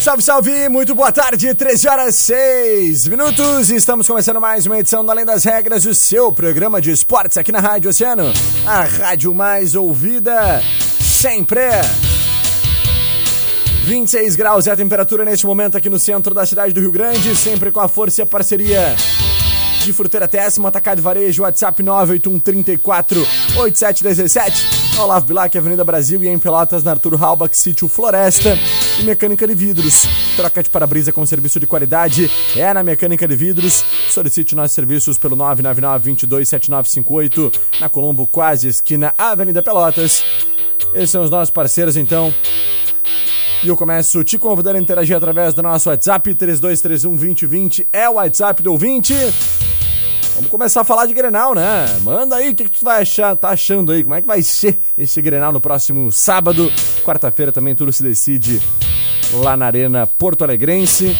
Salve, 0.00 0.22
salve! 0.22 0.68
Muito 0.70 0.94
boa 0.94 1.12
tarde, 1.12 1.54
13 1.54 1.86
horas 1.86 2.14
6 2.14 3.06
minutos. 3.08 3.68
Estamos 3.68 4.06
começando 4.06 4.40
mais 4.40 4.64
uma 4.64 4.78
edição 4.78 5.04
do 5.04 5.10
Além 5.10 5.26
das 5.26 5.44
Regras, 5.44 5.84
o 5.84 5.94
seu 5.94 6.32
programa 6.32 6.80
de 6.80 6.90
esportes 6.90 7.36
aqui 7.36 7.52
na 7.52 7.60
Rádio 7.60 7.90
Oceano, 7.90 8.32
a 8.66 8.80
rádio 8.80 9.34
mais 9.34 9.74
ouvida 9.74 10.62
sempre. 10.98 11.60
26 13.84 14.36
graus 14.36 14.66
é 14.66 14.70
a 14.70 14.76
temperatura 14.76 15.22
neste 15.22 15.44
momento 15.44 15.76
aqui 15.76 15.90
no 15.90 15.98
centro 15.98 16.32
da 16.32 16.46
cidade 16.46 16.72
do 16.72 16.80
Rio 16.80 16.92
Grande, 16.92 17.36
sempre 17.36 17.70
com 17.70 17.80
a 17.80 17.86
força 17.86 18.22
e 18.22 18.24
a 18.24 18.26
parceria 18.26 18.96
de 19.84 19.92
Fruteira 19.92 20.26
Tessimo, 20.26 20.66
Atacado 20.66 21.02
Varejo, 21.02 21.42
WhatsApp 21.42 21.82
98134 21.82 23.20
8717. 23.58 24.80
Olavo 24.98 25.26
Bilac, 25.26 25.56
Avenida 25.58 25.84
Brasil 25.84 26.24
e 26.24 26.28
em 26.28 26.38
Pelotas, 26.38 26.82
na 26.82 26.92
Arthur 26.92 27.22
Halbach, 27.22 27.56
Sítio 27.58 27.86
Floresta 27.86 28.56
e 29.00 29.04
Mecânica 29.04 29.46
de 29.46 29.54
Vidros. 29.54 30.06
Troca 30.36 30.62
de 30.62 30.68
para-brisa 30.68 31.10
com 31.12 31.24
serviço 31.24 31.58
de 31.58 31.66
qualidade 31.66 32.30
é 32.56 32.74
na 32.74 32.82
Mecânica 32.82 33.26
de 33.26 33.34
Vidros. 33.34 33.82
Solicite 34.10 34.54
nossos 34.54 34.72
serviços 34.72 35.16
pelo 35.16 35.34
999-227958 35.36 37.50
na 37.80 37.88
Colombo, 37.88 38.26
quase 38.26 38.68
esquina 38.68 39.14
Avenida 39.16 39.62
Pelotas. 39.62 40.22
Esses 40.94 41.10
são 41.10 41.22
os 41.22 41.30
nossos 41.30 41.50
parceiros, 41.50 41.96
então. 41.96 42.34
E 43.62 43.68
eu 43.68 43.76
começo 43.76 44.24
te 44.24 44.38
convidando 44.38 44.78
a 44.78 44.80
interagir 44.80 45.16
através 45.16 45.54
do 45.54 45.62
nosso 45.62 45.88
WhatsApp 45.88 46.34
3231-2020. 46.34 47.86
É 47.92 48.08
o 48.08 48.14
WhatsApp 48.14 48.60
do 48.62 48.72
ouvinte. 48.72 49.14
Vamos 50.40 50.50
começar 50.50 50.80
a 50.80 50.84
falar 50.84 51.04
de 51.04 51.12
Grenal, 51.12 51.54
né? 51.54 51.84
Manda 52.00 52.36
aí 52.36 52.48
o 52.48 52.54
que, 52.54 52.64
que 52.64 52.70
tu 52.70 52.82
vai 52.82 53.02
achar, 53.02 53.36
tá 53.36 53.50
achando 53.50 53.92
aí, 53.92 54.02
como 54.02 54.14
é 54.14 54.22
que 54.22 54.26
vai 54.26 54.40
ser 54.40 54.80
esse 54.96 55.20
Grenal 55.20 55.52
no 55.52 55.60
próximo 55.60 56.10
sábado. 56.10 56.72
Quarta-feira 57.04 57.52
também 57.52 57.74
tudo 57.74 57.92
se 57.92 58.02
decide 58.02 58.58
lá 59.34 59.54
na 59.54 59.66
Arena 59.66 60.06
Porto 60.06 60.42
Alegrense. 60.42 61.14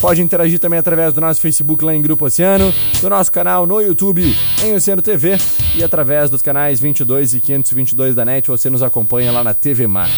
Pode 0.00 0.22
interagir 0.22 0.60
também 0.60 0.78
através 0.78 1.12
do 1.12 1.20
nosso 1.20 1.40
Facebook 1.40 1.84
lá 1.84 1.92
em 1.92 2.00
Grupo 2.00 2.26
Oceano, 2.26 2.72
do 3.00 3.10
nosso 3.10 3.32
canal 3.32 3.66
no 3.66 3.80
YouTube 3.80 4.32
em 4.62 4.72
Oceano 4.72 5.02
TV 5.02 5.36
e 5.74 5.82
através 5.82 6.30
dos 6.30 6.40
canais 6.40 6.78
22 6.78 7.34
e 7.34 7.40
522 7.40 8.14
da 8.14 8.24
NET, 8.24 8.46
você 8.46 8.70
nos 8.70 8.84
acompanha 8.84 9.32
lá 9.32 9.42
na 9.42 9.52
TV 9.52 9.88
Mar. 9.88 10.08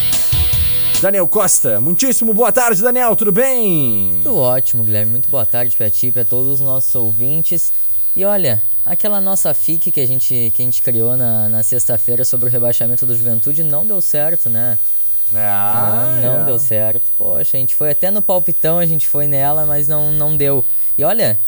Daniel 1.00 1.26
Costa, 1.26 1.80
muitíssimo 1.80 2.34
boa 2.34 2.52
tarde, 2.52 2.82
Daniel, 2.82 3.16
tudo 3.16 3.32
bem? 3.32 4.20
Tudo 4.22 4.36
ótimo, 4.36 4.84
Guilherme. 4.84 5.12
Muito 5.12 5.30
boa 5.30 5.46
tarde 5.46 5.74
pra 5.74 5.88
ti, 5.88 6.10
pra 6.10 6.26
todos 6.26 6.52
os 6.52 6.60
nossos 6.60 6.94
ouvintes. 6.94 7.72
E 8.16 8.24
olha, 8.24 8.62
aquela 8.84 9.20
nossa 9.20 9.52
FIC 9.54 9.90
que 9.90 10.00
a 10.00 10.06
gente, 10.06 10.52
que 10.54 10.62
a 10.62 10.64
gente 10.64 10.82
criou 10.82 11.16
na, 11.16 11.48
na 11.48 11.62
sexta-feira 11.62 12.24
sobre 12.24 12.48
o 12.48 12.52
rebaixamento 12.52 13.06
do 13.06 13.14
Juventude 13.16 13.62
não 13.62 13.86
deu 13.86 14.00
certo, 14.00 14.48
né? 14.50 14.78
Ah, 15.34 16.18
não, 16.20 16.32
não 16.34 16.40
é. 16.40 16.44
deu 16.44 16.58
certo. 16.58 17.10
Poxa, 17.16 17.56
a 17.56 17.60
gente 17.60 17.74
foi 17.74 17.90
até 17.90 18.10
no 18.10 18.20
palpitão, 18.20 18.78
a 18.78 18.86
gente 18.86 19.06
foi 19.06 19.26
nela, 19.28 19.64
mas 19.64 19.86
não, 19.86 20.10
não 20.12 20.36
deu. 20.36 20.64
E 20.98 21.04
olha, 21.04 21.38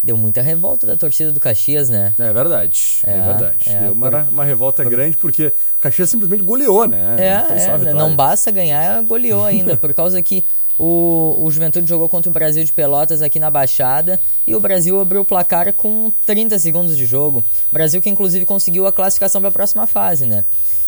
deu 0.00 0.16
muita 0.16 0.40
revolta 0.40 0.86
da 0.86 0.96
torcida 0.96 1.32
do 1.32 1.40
Caxias, 1.40 1.88
né? 1.90 2.14
É 2.16 2.32
verdade, 2.32 2.80
é, 3.04 3.10
É, 3.10 3.20
verdade. 3.22 3.68
é, 3.70 3.78
Deu 3.80 3.92
uma, 3.92 4.10
por- 4.10 4.28
uma 4.28 4.44
revolta 4.44 4.84
grande 4.84 5.16
porque 5.16 5.46
o 5.76 5.78
Caxias 5.80 6.10
simplesmente 6.10 6.44
goleou, 6.44 6.86
né? 6.86 7.16
É, 7.18 7.34
a 7.34 7.90
é, 7.90 7.92
não 7.92 8.14
basta 8.14 8.52
ganhar, 8.52 9.02
goleou 9.02 9.44
ainda, 9.44 9.76
por 9.76 9.92
causa 9.92 10.22
que 10.22 10.44
o, 10.78 11.36
o 11.40 11.50
Juventude 11.50 11.86
jogou 11.86 12.08
contra 12.08 12.30
o 12.30 12.32
Brasil 12.32 12.64
de 12.64 12.72
Pelotas 12.72 13.22
aqui 13.22 13.38
na 13.38 13.50
Baixada 13.50 14.20
e 14.46 14.54
o 14.54 14.60
Brasil 14.60 15.00
abriu 15.00 15.20
o 15.20 15.24
placar 15.24 15.72
com 15.72 16.12
30 16.26 16.58
segundos 16.58 16.96
de 16.96 17.06
jogo. 17.06 17.44
Brasil 17.70 18.00
que 18.00 18.10
inclusive 18.10 18.44
conseguiu 18.44 18.86
a 18.86 18.92
classificação 18.92 19.40
para 19.40 19.50
a 19.50 19.52
próxima 19.52 19.86
fase, 19.86 20.26
né? 20.26 20.44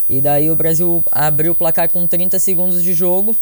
E 0.09 0.21
daí 0.21 0.51
o 0.51 0.57
Brasil 0.57 1.05
abriu 1.11 1.53
o 1.53 1.55
placar 1.55 1.89
com 1.91 2.07
30 2.07 2.39
segundos 2.39 2.83
de 2.83 2.93
jogo 2.95 3.35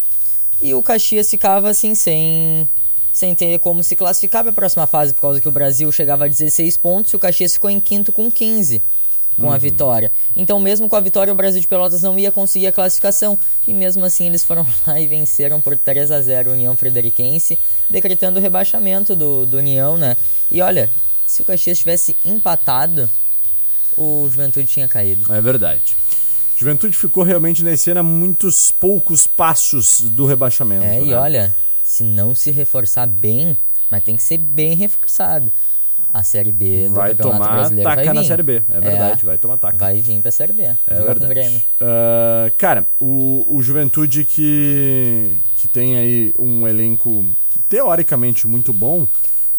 e 0.60 0.75
o 0.75 0.82
Caxias 0.82 1.28
ficava 1.28 1.71
assim 1.71 1.94
sem 1.94 2.69
sem 3.12 3.32
ter 3.32 3.61
como 3.61 3.82
se 3.82 3.94
classificar 3.94 4.43
para 4.43 4.50
a 4.50 4.55
próxima 4.55 4.88
fase, 4.88 5.15
por 5.15 5.21
causa 5.21 5.41
que 5.41 5.49
o 5.49 5.53
Brasil 5.53 5.91
chegava 5.93 6.25
a 6.25 6.28
16 6.28 6.76
pontos 6.78 7.12
e 7.12 7.16
o 7.16 7.19
Caxias 7.19 7.53
ficou 7.53 7.71
em 7.71 7.78
quinto 7.78 8.12
com 8.12 8.28
15 8.28 8.82
com 9.38 9.50
a 9.52 9.58
vitória. 9.58 10.12
Então, 10.36 10.60
mesmo 10.60 10.88
com 10.88 10.96
a 10.96 11.00
vitória, 11.00 11.32
o 11.32 11.36
Brasil 11.36 11.60
de 11.60 11.66
Pelotas 11.66 12.02
não 12.02 12.18
ia 12.18 12.30
conseguir 12.30 12.68
a 12.68 12.72
classificação. 12.72 13.38
E 13.66 13.74
mesmo 13.74 14.04
assim, 14.04 14.26
eles 14.26 14.44
foram 14.44 14.66
lá 14.86 15.00
e 15.00 15.06
venceram 15.06 15.60
por 15.60 15.76
3 15.76 16.10
a 16.10 16.20
0 16.20 16.50
a 16.50 16.52
União 16.52 16.76
Frederiquense, 16.76 17.58
decretando 17.88 18.38
o 18.38 18.42
rebaixamento 18.42 19.14
do, 19.16 19.44
do 19.46 19.58
União, 19.58 19.96
né? 19.96 20.16
E 20.50 20.60
olha, 20.60 20.90
se 21.26 21.42
o 21.42 21.44
Caxias 21.44 21.78
tivesse 21.78 22.16
empatado, 22.24 23.10
o 23.96 24.28
Juventude 24.30 24.66
tinha 24.66 24.88
caído. 24.88 25.32
É 25.32 25.40
verdade. 25.40 25.96
Juventude 26.56 26.96
ficou 26.96 27.24
realmente 27.24 27.64
nesse 27.64 27.90
ano 27.90 28.00
a 28.00 28.02
muitos 28.02 28.70
poucos 28.70 29.26
passos 29.26 30.00
do 30.02 30.24
rebaixamento. 30.26 30.84
É, 30.84 31.02
e 31.02 31.08
né? 31.08 31.16
olha, 31.16 31.56
se 31.82 32.04
não 32.04 32.34
se 32.34 32.50
reforçar 32.50 33.06
bem, 33.06 33.56
mas 33.90 34.04
tem 34.04 34.16
que 34.16 34.22
ser 34.22 34.38
bem 34.38 34.74
reforçado. 34.74 35.52
A 36.14 36.22
Série 36.22 36.52
B 36.52 36.88
do 36.88 36.94
Vai 36.94 37.10
Campeonato 37.10 37.38
tomar 37.42 37.52
Brasileiro 37.56 37.91
taca 37.91 38.04
vai 38.04 38.14
na. 38.14 38.25
Série 38.25 38.42
B, 38.44 38.62
é 38.69 38.80
verdade, 38.80 39.25
vai 39.26 39.36
tomar 39.36 39.56
taca. 39.56 39.76
Vai 39.76 40.00
vir 40.00 40.22
pra 40.22 40.30
Série 40.30 40.52
B, 40.52 40.62
É 40.62 40.76
jogar 40.97 41.16
com 41.16 41.25
o 41.25 41.26
verdade. 41.26 41.28
Grêmio. 41.34 41.62
Ah, 41.80 42.52
cara, 42.56 42.86
o, 43.00 43.44
o 43.48 43.60
Juventude 43.60 44.25
que, 44.25 45.41
que 45.56 45.66
tem 45.66 45.97
aí 45.97 46.34
um 46.38 46.69
elenco 46.69 47.25
teoricamente 47.69 48.47
muito 48.47 48.72
bom, 48.72 49.08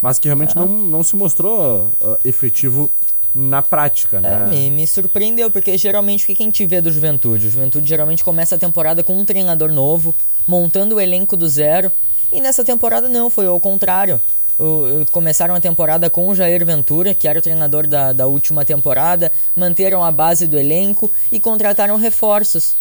mas 0.01 0.17
que 0.17 0.29
realmente 0.29 0.55
não, 0.55 0.65
não 0.67 1.03
se 1.03 1.15
mostrou 1.17 1.91
ah, 2.01 2.17
efetivo 2.23 2.89
na 3.33 3.61
prática, 3.61 4.17
É, 4.17 4.21
né? 4.21 4.47
me, 4.49 4.71
me 4.71 4.87
surpreendeu, 4.87 5.51
porque 5.51 5.77
geralmente 5.77 6.23
o 6.23 6.27
que 6.27 6.41
a 6.41 6.45
gente 6.45 6.65
vê 6.65 6.79
do 6.79 6.89
Juventude? 6.89 7.47
O 7.47 7.49
Juventude 7.51 7.85
geralmente 7.85 8.23
começa 8.23 8.55
a 8.55 8.57
temporada 8.57 9.03
com 9.03 9.17
um 9.17 9.25
treinador 9.25 9.73
novo, 9.73 10.15
montando 10.47 10.95
o 10.95 11.01
elenco 11.01 11.35
do 11.35 11.49
zero, 11.49 11.91
e 12.31 12.39
nessa 12.39 12.63
temporada 12.63 13.09
não, 13.09 13.29
foi 13.29 13.45
ao 13.45 13.59
contrário. 13.59 14.21
O- 14.57 15.05
começaram 15.11 15.53
a 15.55 15.59
temporada 15.61 16.09
com 16.09 16.27
o 16.29 16.35
Jair 16.35 16.65
Ventura, 16.65 17.13
que 17.13 17.27
era 17.27 17.37
o 17.39 17.41
treinador 17.41 17.87
da, 17.87 18.13
da 18.13 18.25
última 18.27 18.63
temporada, 18.63 19.31
manteram 19.55 20.03
a 20.03 20.11
base 20.11 20.47
do 20.47 20.57
elenco 20.57 21.11
e 21.31 21.39
contrataram 21.39 21.97
reforços. 21.97 22.75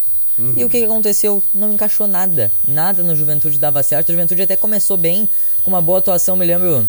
E 0.56 0.64
o 0.64 0.68
que, 0.68 0.80
que 0.80 0.84
aconteceu? 0.84 1.40
Não 1.54 1.72
encaixou 1.72 2.08
nada. 2.08 2.50
Nada 2.66 3.02
no 3.04 3.14
Juventude 3.14 3.56
dava 3.58 3.82
certo. 3.84 4.08
O 4.08 4.12
Juventude 4.12 4.42
até 4.42 4.56
começou 4.56 4.96
bem, 4.96 5.28
com 5.62 5.70
uma 5.70 5.80
boa 5.80 5.98
atuação, 5.98 6.36
me 6.36 6.44
lembro 6.44 6.88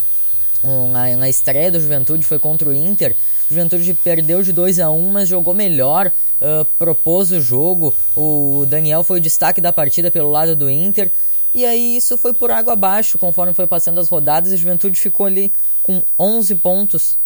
um, 0.63 0.89
na, 0.91 1.15
na 1.15 1.29
estreia 1.29 1.71
do 1.71 1.79
Juventude 1.79 2.23
foi 2.23 2.39
contra 2.39 2.67
o 2.67 2.73
Inter. 2.73 3.15
O 3.47 3.53
Juventude 3.53 3.93
perdeu 3.93 4.41
de 4.41 4.51
2 4.51 4.79
a 4.79 4.89
1 4.89 5.09
mas 5.11 5.29
jogou 5.29 5.53
melhor, 5.53 6.11
ah, 6.41 6.65
propôs 6.79 7.31
o 7.31 7.39
jogo. 7.39 7.93
O 8.15 8.65
Daniel 8.67 9.03
foi 9.03 9.19
o 9.19 9.21
destaque 9.21 9.61
da 9.61 9.71
partida 9.71 10.09
pelo 10.09 10.31
lado 10.31 10.55
do 10.55 10.67
Inter. 10.67 11.11
E 11.55 11.65
aí 11.65 11.95
isso 11.95 12.17
foi 12.17 12.33
por 12.33 12.51
água 12.51 12.73
abaixo, 12.73 13.17
conforme 13.17 13.53
foi 13.53 13.65
passando 13.65 13.97
as 14.01 14.09
rodadas. 14.09 14.51
E 14.51 14.55
o 14.55 14.57
Juventude 14.57 14.99
ficou 14.99 15.25
ali 15.25 15.53
com 15.81 16.03
11 16.19 16.53
pontos 16.55 17.17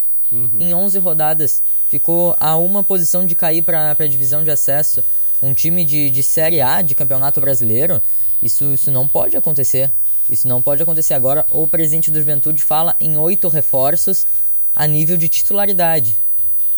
em 0.60 0.72
11 0.72 1.00
rodadas. 1.00 1.64
Ficou 1.90 2.36
a 2.40 2.56
uma 2.56 2.84
posição 2.84 3.26
de 3.26 3.34
cair 3.34 3.64
para 3.64 3.90
a 3.90 4.08
divisão 4.08 4.44
de 4.44 4.52
acesso. 4.52 5.04
Um 5.42 5.52
time 5.56 5.84
de, 5.84 6.12
de 6.12 6.22
Série 6.22 6.62
A, 6.62 6.84
de 6.84 6.94
Campeonato 6.94 7.42
Brasileiro, 7.42 8.00
isso, 8.40 8.72
isso 8.72 8.92
não 8.92 9.08
pode 9.08 9.36
acontecer. 9.36 9.92
Isso 10.30 10.48
não 10.48 10.62
pode 10.62 10.84
acontecer 10.84 11.16
agora. 11.16 11.44
O 11.50 11.66
presidente 11.66 12.12
do 12.12 12.20
Juventude 12.20 12.62
fala 12.62 12.96
em 13.00 13.18
oito 13.18 13.48
reforços 13.48 14.28
a 14.76 14.86
nível 14.86 15.18
de 15.18 15.28
titularidade 15.28 16.22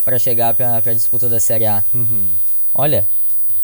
para 0.05 0.17
chegar 0.17 0.53
para 0.53 0.77
a 0.77 0.93
disputa 0.93 1.27
da 1.27 1.39
Série 1.39 1.65
A. 1.65 1.83
Olha, 2.73 3.05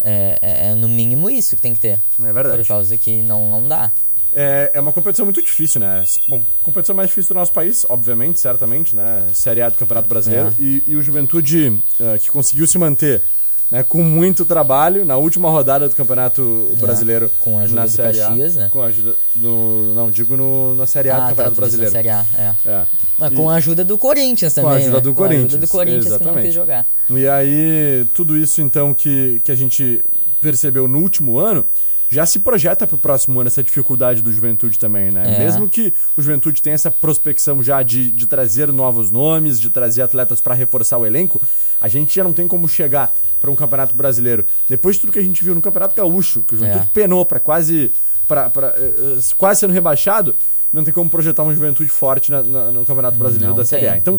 é, 0.00 0.38
é- 0.40 0.70
é 0.70 0.74
no 0.74 0.88
mínimo 0.88 1.28
isso 1.30 1.56
que 1.56 1.62
tem 1.62 1.74
que 1.74 1.80
ter. 1.80 2.00
É 2.22 2.32
verdade. 2.32 2.58
Por 2.58 2.66
causa 2.66 2.96
que 2.96 3.22
não, 3.22 3.50
não 3.50 3.66
dá. 3.66 3.92
É, 4.32 4.70
é 4.74 4.80
uma 4.80 4.92
competição 4.92 5.24
muito 5.24 5.42
difícil, 5.42 5.80
né? 5.80 6.04
Bom, 6.28 6.42
competição 6.62 6.94
mais 6.94 7.08
difícil 7.08 7.34
do 7.34 7.38
nosso 7.38 7.52
país, 7.52 7.86
obviamente, 7.88 8.40
certamente, 8.40 8.94
né? 8.94 9.26
Série 9.32 9.62
A 9.62 9.68
do 9.68 9.76
Campeonato 9.76 10.08
Brasileiro. 10.08 10.48
É. 10.48 10.62
E, 10.62 10.82
e 10.86 10.96
o 10.96 11.02
Juventude, 11.02 11.68
uh, 11.68 12.18
que 12.20 12.30
conseguiu 12.30 12.66
se 12.66 12.76
manter 12.78 13.22
né, 13.70 13.82
com 13.82 14.02
muito 14.02 14.44
trabalho 14.44 15.04
na 15.04 15.16
última 15.16 15.50
rodada 15.50 15.88
do 15.88 15.94
Campeonato 15.94 16.72
Brasileiro. 16.80 17.30
com 17.40 17.58
a 17.58 17.62
ajuda 17.62 17.80
na 17.80 17.86
do 17.86 17.90
Série 17.92 18.18
Caxias, 18.18 18.56
a, 18.56 18.60
né? 18.60 18.68
Com 18.72 18.82
a 18.82 18.86
ajuda 18.86 19.14
do. 19.34 19.92
Não, 19.94 20.10
digo 20.10 20.36
no, 20.36 20.74
na 20.74 20.86
Série 20.86 21.10
A 21.10 21.14
do 21.16 21.20
Ah, 21.20 21.22
tá, 21.24 21.28
Campeonato 21.30 21.54
tu 21.56 21.64
disse 21.64 21.76
na 21.76 21.90
Brasileiro. 21.90 21.92
Série 21.92 22.08
A, 22.08 22.54
é. 22.66 22.70
É. 22.70 22.86
Mas 23.18 23.34
com 23.34 23.50
a 23.50 23.54
ajuda 23.56 23.84
do 23.84 23.98
Corinthians 23.98 24.54
Com 24.54 24.60
também, 24.62 24.72
a 24.76 24.76
ajuda 24.76 24.96
né? 24.96 25.00
do 25.02 25.14
Com 25.14 25.22
a 25.22 25.26
ajuda 25.26 25.38
Corinthians. 25.40 25.60
do 25.60 25.68
Corinthians 25.68 26.04
que 26.04 26.10
não 26.10 26.16
exatamente. 26.18 26.44
quis 26.46 26.54
jogar. 26.54 26.86
E 27.10 27.28
aí, 27.28 28.06
tudo 28.14 28.36
isso 28.36 28.60
então 28.62 28.94
que, 28.94 29.40
que 29.44 29.52
a 29.52 29.56
gente 29.56 30.04
percebeu 30.40 30.86
no 30.88 30.98
último 31.00 31.38
ano, 31.38 31.64
já 32.08 32.24
se 32.24 32.38
projeta 32.38 32.86
para 32.86 32.96
o 32.96 32.98
próximo 32.98 33.38
ano 33.40 33.48
essa 33.48 33.62
dificuldade 33.62 34.22
do 34.22 34.32
Juventude 34.32 34.78
também, 34.78 35.10
né? 35.10 35.36
É. 35.36 35.38
Mesmo 35.38 35.68
que 35.68 35.92
o 36.16 36.22
Juventude 36.22 36.62
tenha 36.62 36.74
essa 36.74 36.90
prospecção 36.90 37.62
já 37.62 37.82
de, 37.82 38.10
de 38.10 38.26
trazer 38.26 38.72
novos 38.72 39.10
nomes, 39.10 39.60
de 39.60 39.68
trazer 39.70 40.02
atletas 40.02 40.40
para 40.40 40.54
reforçar 40.54 40.96
o 40.98 41.04
elenco, 41.06 41.40
a 41.80 41.86
gente 41.88 42.14
já 42.14 42.24
não 42.24 42.32
tem 42.32 42.48
como 42.48 42.66
chegar 42.68 43.12
para 43.40 43.50
um 43.50 43.54
campeonato 43.54 43.94
brasileiro. 43.94 44.44
Depois 44.68 44.96
de 44.96 45.02
tudo 45.02 45.12
que 45.12 45.18
a 45.18 45.22
gente 45.22 45.44
viu 45.44 45.54
no 45.54 45.60
Campeonato 45.62 45.94
Gaúcho, 45.94 46.42
que 46.42 46.54
o 46.54 46.58
Juventude 46.58 46.84
É. 46.86 46.90
penou 46.92 47.24
para 47.26 47.38
quase, 47.38 47.92
pra, 48.26 48.48
pra, 48.50 48.68
eh, 48.76 48.94
eh, 48.98 49.18
quase 49.36 49.60
sendo 49.60 49.72
rebaixado, 49.72 50.34
não 50.72 50.84
tem 50.84 50.92
como 50.92 51.08
projetar 51.08 51.42
uma 51.42 51.54
Juventude 51.54 51.88
forte 51.90 52.30
na- 52.30 52.42
na- 52.42 52.70
no 52.72 52.84
Campeonato 52.84 53.18
Brasileiro 53.18 53.50
Não 53.50 53.56
da 53.56 53.64
Série 53.64 53.86
A. 53.88 53.96
Então, 53.98 54.16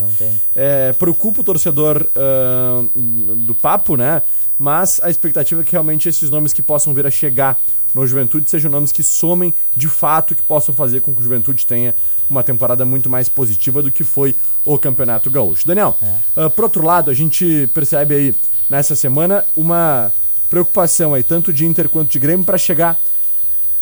é, 0.54 0.92
preocupa 0.94 1.40
o 1.40 1.44
torcedor 1.44 2.08
ah, 2.16 2.84
do 2.94 3.54
papo, 3.54 3.96
né? 3.96 4.22
Mas 4.58 5.00
a 5.02 5.08
expectativa 5.08 5.62
é 5.62 5.64
que 5.64 5.72
realmente 5.72 6.08
esses 6.08 6.28
nomes 6.28 6.52
que 6.52 6.62
possam 6.62 6.92
vir 6.92 7.06
a 7.06 7.10
chegar 7.10 7.58
no 7.94 8.06
Juventude 8.06 8.48
sejam 8.50 8.70
nomes 8.70 8.92
que 8.92 9.02
somem 9.02 9.52
de 9.74 9.88
fato, 9.88 10.34
que 10.34 10.42
possam 10.42 10.74
fazer 10.74 11.00
com 11.00 11.14
que 11.14 11.20
o 11.20 11.24
Juventude 11.24 11.66
tenha 11.66 11.94
uma 12.28 12.42
temporada 12.42 12.84
muito 12.84 13.08
mais 13.10 13.28
positiva 13.28 13.82
do 13.82 13.90
que 13.90 14.04
foi 14.04 14.36
o 14.64 14.78
Campeonato 14.78 15.30
Gaúcho. 15.30 15.66
Daniel, 15.66 15.96
ah, 16.36 16.50
por 16.50 16.64
outro 16.64 16.84
lado, 16.84 17.10
a 17.10 17.14
gente 17.14 17.68
percebe 17.72 18.14
aí 18.14 18.34
nessa 18.68 18.94
semana 18.94 19.44
uma 19.56 20.12
preocupação 20.48 21.14
aí, 21.14 21.22
tanto 21.22 21.52
de 21.52 21.64
Inter 21.64 21.88
quanto 21.88 22.10
de 22.10 22.18
Grêmio, 22.18 22.44
para 22.44 22.58
chegar 22.58 22.98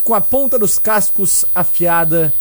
com 0.04 0.14
a 0.14 0.20
ponta 0.20 0.58
dos 0.58 0.78
cascos 0.78 1.44
afiada 1.54 2.32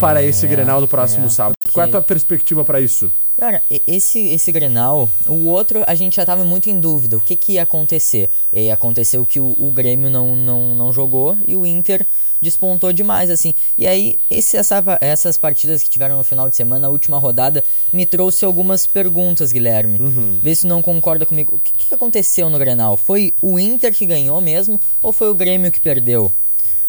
para 0.00 0.22
É, 0.22 0.26
esse 0.26 0.46
Grenal 0.46 0.80
do 0.80 0.88
próximo 0.88 1.26
é, 1.26 1.28
sábado. 1.30 1.54
porque- 1.62 1.74
Qual 1.74 1.84
é 1.84 1.88
a 1.88 1.90
tua 1.92 2.02
perspectiva 2.02 2.64
para 2.64 2.80
isso? 2.80 3.10
Cara, 3.38 3.62
esse, 3.86 4.18
esse 4.28 4.50
Grenal, 4.50 5.10
o 5.28 5.46
outro 5.48 5.84
a 5.86 5.94
gente 5.94 6.16
já 6.16 6.24
tava 6.24 6.42
muito 6.42 6.70
em 6.70 6.80
dúvida. 6.80 7.18
O 7.18 7.20
que, 7.20 7.36
que 7.36 7.52
ia 7.52 7.64
acontecer? 7.64 8.30
E 8.50 8.70
aconteceu 8.70 9.26
que 9.26 9.38
o, 9.38 9.54
o 9.58 9.70
Grêmio 9.70 10.08
não, 10.08 10.34
não, 10.34 10.74
não 10.74 10.90
jogou 10.90 11.36
e 11.46 11.54
o 11.54 11.66
Inter 11.66 12.06
despontou 12.40 12.94
demais, 12.94 13.28
assim. 13.28 13.52
E 13.76 13.86
aí, 13.86 14.18
esse, 14.30 14.56
essa, 14.56 14.82
essas 15.02 15.36
partidas 15.36 15.82
que 15.82 15.90
tiveram 15.90 16.16
no 16.16 16.24
final 16.24 16.48
de 16.48 16.56
semana, 16.56 16.86
a 16.86 16.90
última 16.90 17.18
rodada, 17.18 17.62
me 17.92 18.06
trouxe 18.06 18.42
algumas 18.44 18.86
perguntas, 18.86 19.52
Guilherme. 19.52 19.98
Vê 20.42 20.54
se 20.54 20.66
não 20.66 20.80
concorda 20.80 21.26
comigo. 21.26 21.56
O 21.56 21.58
que, 21.60 21.72
que 21.88 21.94
aconteceu 21.94 22.48
no 22.48 22.58
Grenal? 22.58 22.96
Foi 22.96 23.34
o 23.42 23.58
Inter 23.58 23.94
que 23.94 24.06
ganhou 24.06 24.40
mesmo 24.40 24.80
ou 25.02 25.12
foi 25.12 25.28
o 25.30 25.34
Grêmio 25.34 25.70
que 25.70 25.80
perdeu? 25.80 26.32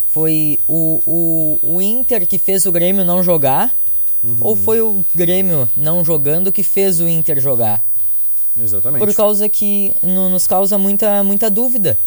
Foi 0.08 0.58
o, 0.66 1.00
o, 1.06 1.74
o 1.76 1.82
Inter 1.82 2.26
que 2.26 2.38
fez 2.38 2.64
o 2.66 2.72
Grêmio 2.72 3.04
não 3.04 3.22
jogar? 3.22 3.76
Ou 4.40 4.56
foi 4.56 4.80
o 4.80 5.04
Grêmio 5.14 5.68
não 5.76 6.04
jogando 6.04 6.50
que 6.50 6.62
fez 6.62 7.00
o 7.00 7.08
Inter 7.08 7.40
jogar? 7.40 7.84
Exatamente. 8.60 9.04
Por 9.04 9.14
causa 9.14 9.48
que 9.48 9.92
no- 10.02 10.28
nos 10.28 10.46
causa 10.46 10.76
muita, 10.76 11.22
muita 11.22 11.48
dúvida. 11.50 11.98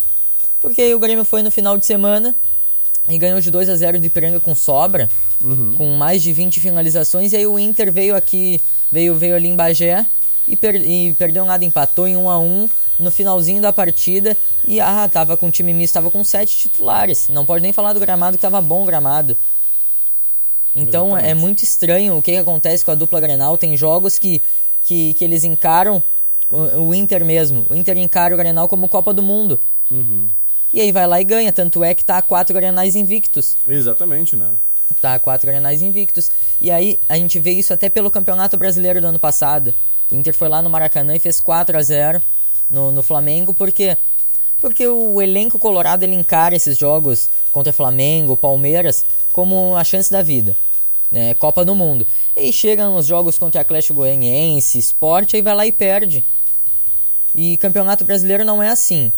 Porque 0.60 0.82
aí 0.82 0.94
o 0.94 1.00
Grêmio 1.00 1.24
foi 1.24 1.42
no 1.42 1.50
final 1.52 1.78
de 1.78 1.86
semana 1.86 2.36
e 3.08 3.18
ganhou 3.18 3.40
de 3.40 3.50
2 3.50 3.70
a 3.70 3.76
0 3.76 3.98
de 4.00 4.08
Ipiranga 4.08 4.40
com 4.40 4.54
sobra, 4.54 5.10
com 5.78 5.96
mais 5.98 6.22
de 6.22 6.34
20 6.34 6.60
finalizações, 6.60 7.32
e 7.34 7.38
aí 7.38 7.48
o 7.48 7.58
Inter 7.58 7.92
veio 7.92 8.16
aqui, 8.16 8.60
veio, 8.92 9.16
veio 9.16 9.36
ali 9.36 9.48
em 9.48 9.56
Bagé 9.56 10.06
e, 10.48 10.56
per- 10.56 10.76
e 10.86 11.14
perdeu 11.14 11.46
nada, 11.46 11.64
empatou 11.66 12.08
em 12.08 12.16
1 12.18 12.30
a 12.30 12.40
1 12.40 12.70
no 13.02 13.12
finalzinho 13.12 13.62
da 13.62 13.74
partida 13.74 14.38
e 14.66 14.80
ah, 14.80 15.10
tava 15.12 15.36
com 15.36 15.48
o 15.48 15.52
time 15.52 15.74
misto, 15.74 15.96
tava 15.96 16.12
com 16.12 16.24
sete 16.24 16.58
titulares. 16.58 17.28
Não 17.30 17.46
pode 17.46 17.64
nem 17.64 17.74
falar 17.74 17.94
do 17.94 18.00
gramado 18.00 18.38
que 18.38 18.42
tava 18.42 18.62
bom 18.62 18.84
o 18.84 18.86
gramado. 18.86 19.38
Então 20.76 21.08
Exatamente. 21.08 21.30
é 21.30 21.34
muito 21.34 21.64
estranho 21.64 22.18
o 22.18 22.22
que, 22.22 22.32
que 22.32 22.38
acontece 22.38 22.86
com 22.86 22.92
a 22.92 22.96
dupla 22.96 23.20
Grenal. 23.20 23.58
Tem 23.58 23.76
jogos 23.76 24.18
que, 24.18 24.42
que, 24.82 25.14
que 25.16 25.24
eles 25.24 25.44
encaram 25.44 26.02
o, 26.50 26.90
o 26.90 26.96
Inter 26.96 27.26
mesmo. 27.26 27.66
O 27.70 27.76
Inter 27.76 27.98
encara 27.98 28.34
o 28.34 28.38
Grenal 28.38 28.68
como 28.68 28.88
Copa 28.88 29.14
do 29.14 29.22
Mundo. 29.22 29.60
E 30.74 30.80
aí 30.80 30.92
vai 30.92 31.06
lá 31.08 31.20
e 31.20 31.24
ganha. 31.24 31.52
Tanto 31.52 31.84
é 31.84 31.94
que 31.94 32.06
tá 32.06 32.18
a 32.18 32.22
quatro 32.22 32.56
Grenais 32.56 32.96
invictos. 32.96 33.58
Exatamente, 33.68 34.36
né? 34.36 34.52
Tá 35.02 35.16
a 35.16 35.20
quatro 35.20 35.48
Grenais 35.48 35.82
invictos. 35.82 36.32
E 36.62 36.72
aí 36.72 37.00
a 37.10 37.18
gente 37.18 37.40
vê 37.40 37.52
isso 37.52 37.74
até 37.74 37.90
pelo 37.90 38.10
Campeonato 38.10 38.58
Brasileiro 38.58 39.02
do 39.02 39.08
ano 39.08 39.20
passado. 39.20 39.74
O 40.10 40.16
Inter 40.16 40.34
foi 40.34 40.48
lá 40.48 40.62
no 40.62 40.70
Maracanã 40.70 41.16
e 41.16 41.20
fez 41.20 41.42
4 41.42 41.78
a 41.78 41.82
0 41.82 42.22
no, 42.72 42.92
no 42.92 43.04
Flamengo. 43.04 43.54
Por 43.54 43.72
quê? 43.72 43.98
Porque 44.60 44.88
o 44.88 45.22
elenco 45.22 45.58
colorado 45.60 46.04
ele 46.04 46.16
encara 46.16 46.56
esses 46.56 46.78
jogos 46.78 47.30
contra 47.52 47.74
Flamengo, 47.74 48.38
Palmeiras, 48.38 49.04
como 49.34 49.76
a 49.76 49.84
chance 49.84 50.12
da 50.12 50.22
vida. 50.22 50.56
né? 51.12 51.34
Copa 51.34 51.66
do 51.66 51.76
Mundo. 51.76 52.06
E 52.36 52.42
aí 52.42 52.54
chegam 52.54 52.96
os 52.96 53.06
jogos 53.06 53.38
contra 53.38 53.60
Atlético 53.62 53.96
Goianiense, 53.96 54.78
Sport, 54.80 55.34
aí 55.34 55.42
vai 55.42 55.56
lá 55.56 55.66
e 55.68 55.72
perde. 55.72 56.24
E 57.34 57.58
Campeonato 57.58 58.06
Brasileiro 58.06 58.46
não 58.46 58.62
é 58.62 58.70
assim. 58.70 59.12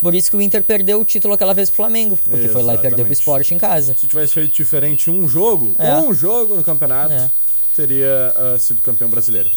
Por 0.00 0.14
isso 0.14 0.30
que 0.30 0.36
o 0.36 0.40
Inter 0.42 0.62
perdeu 0.62 1.00
o 1.00 1.04
título 1.04 1.34
aquela 1.34 1.52
vez 1.52 1.68
pro 1.70 1.76
Flamengo, 1.78 2.16
porque 2.24 2.48
foi 2.48 2.62
lá 2.62 2.74
e 2.74 2.78
perdeu 2.78 3.04
pro 3.04 3.12
Exatamente. 3.12 3.20
Sport 3.20 3.50
em 3.52 3.58
casa. 3.58 3.96
Se 3.98 4.06
tivesse 4.06 4.32
feito 4.34 4.54
diferente 4.54 5.10
um 5.10 5.28
jogo, 5.28 5.74
É. 5.78 5.96
um 5.96 6.14
jogo 6.14 6.54
no 6.54 6.62
campeonato, 6.62 7.12
É. 7.12 7.30
teria 7.74 8.32
ah, 8.36 8.56
sido 8.58 8.80
campeão 8.80 9.10
brasileiro. 9.10 9.50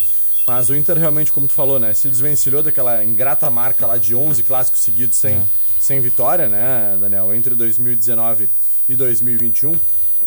Mas 0.48 0.70
o 0.70 0.76
Inter 0.76 0.98
realmente, 0.98 1.32
como 1.32 1.48
tu 1.48 1.54
falou, 1.54 1.80
né, 1.80 1.94
se 1.94 2.10
desvencilhou 2.10 2.64
daquela 2.64 3.04
ingrata 3.06 3.50
marca 3.50 3.86
lá 3.86 3.98
de 3.98 4.16
11 4.16 4.44
clássicos 4.44 4.82
seguidos 4.82 5.18
sem, 5.18 5.36
É. 5.36 5.44
sem 5.80 6.00
vitória, 6.02 6.50
né, 6.50 6.98
Daniel, 7.00 7.34
entre 7.34 7.56
2019 7.56 8.50
e 8.90 8.96
2021. 8.96 9.74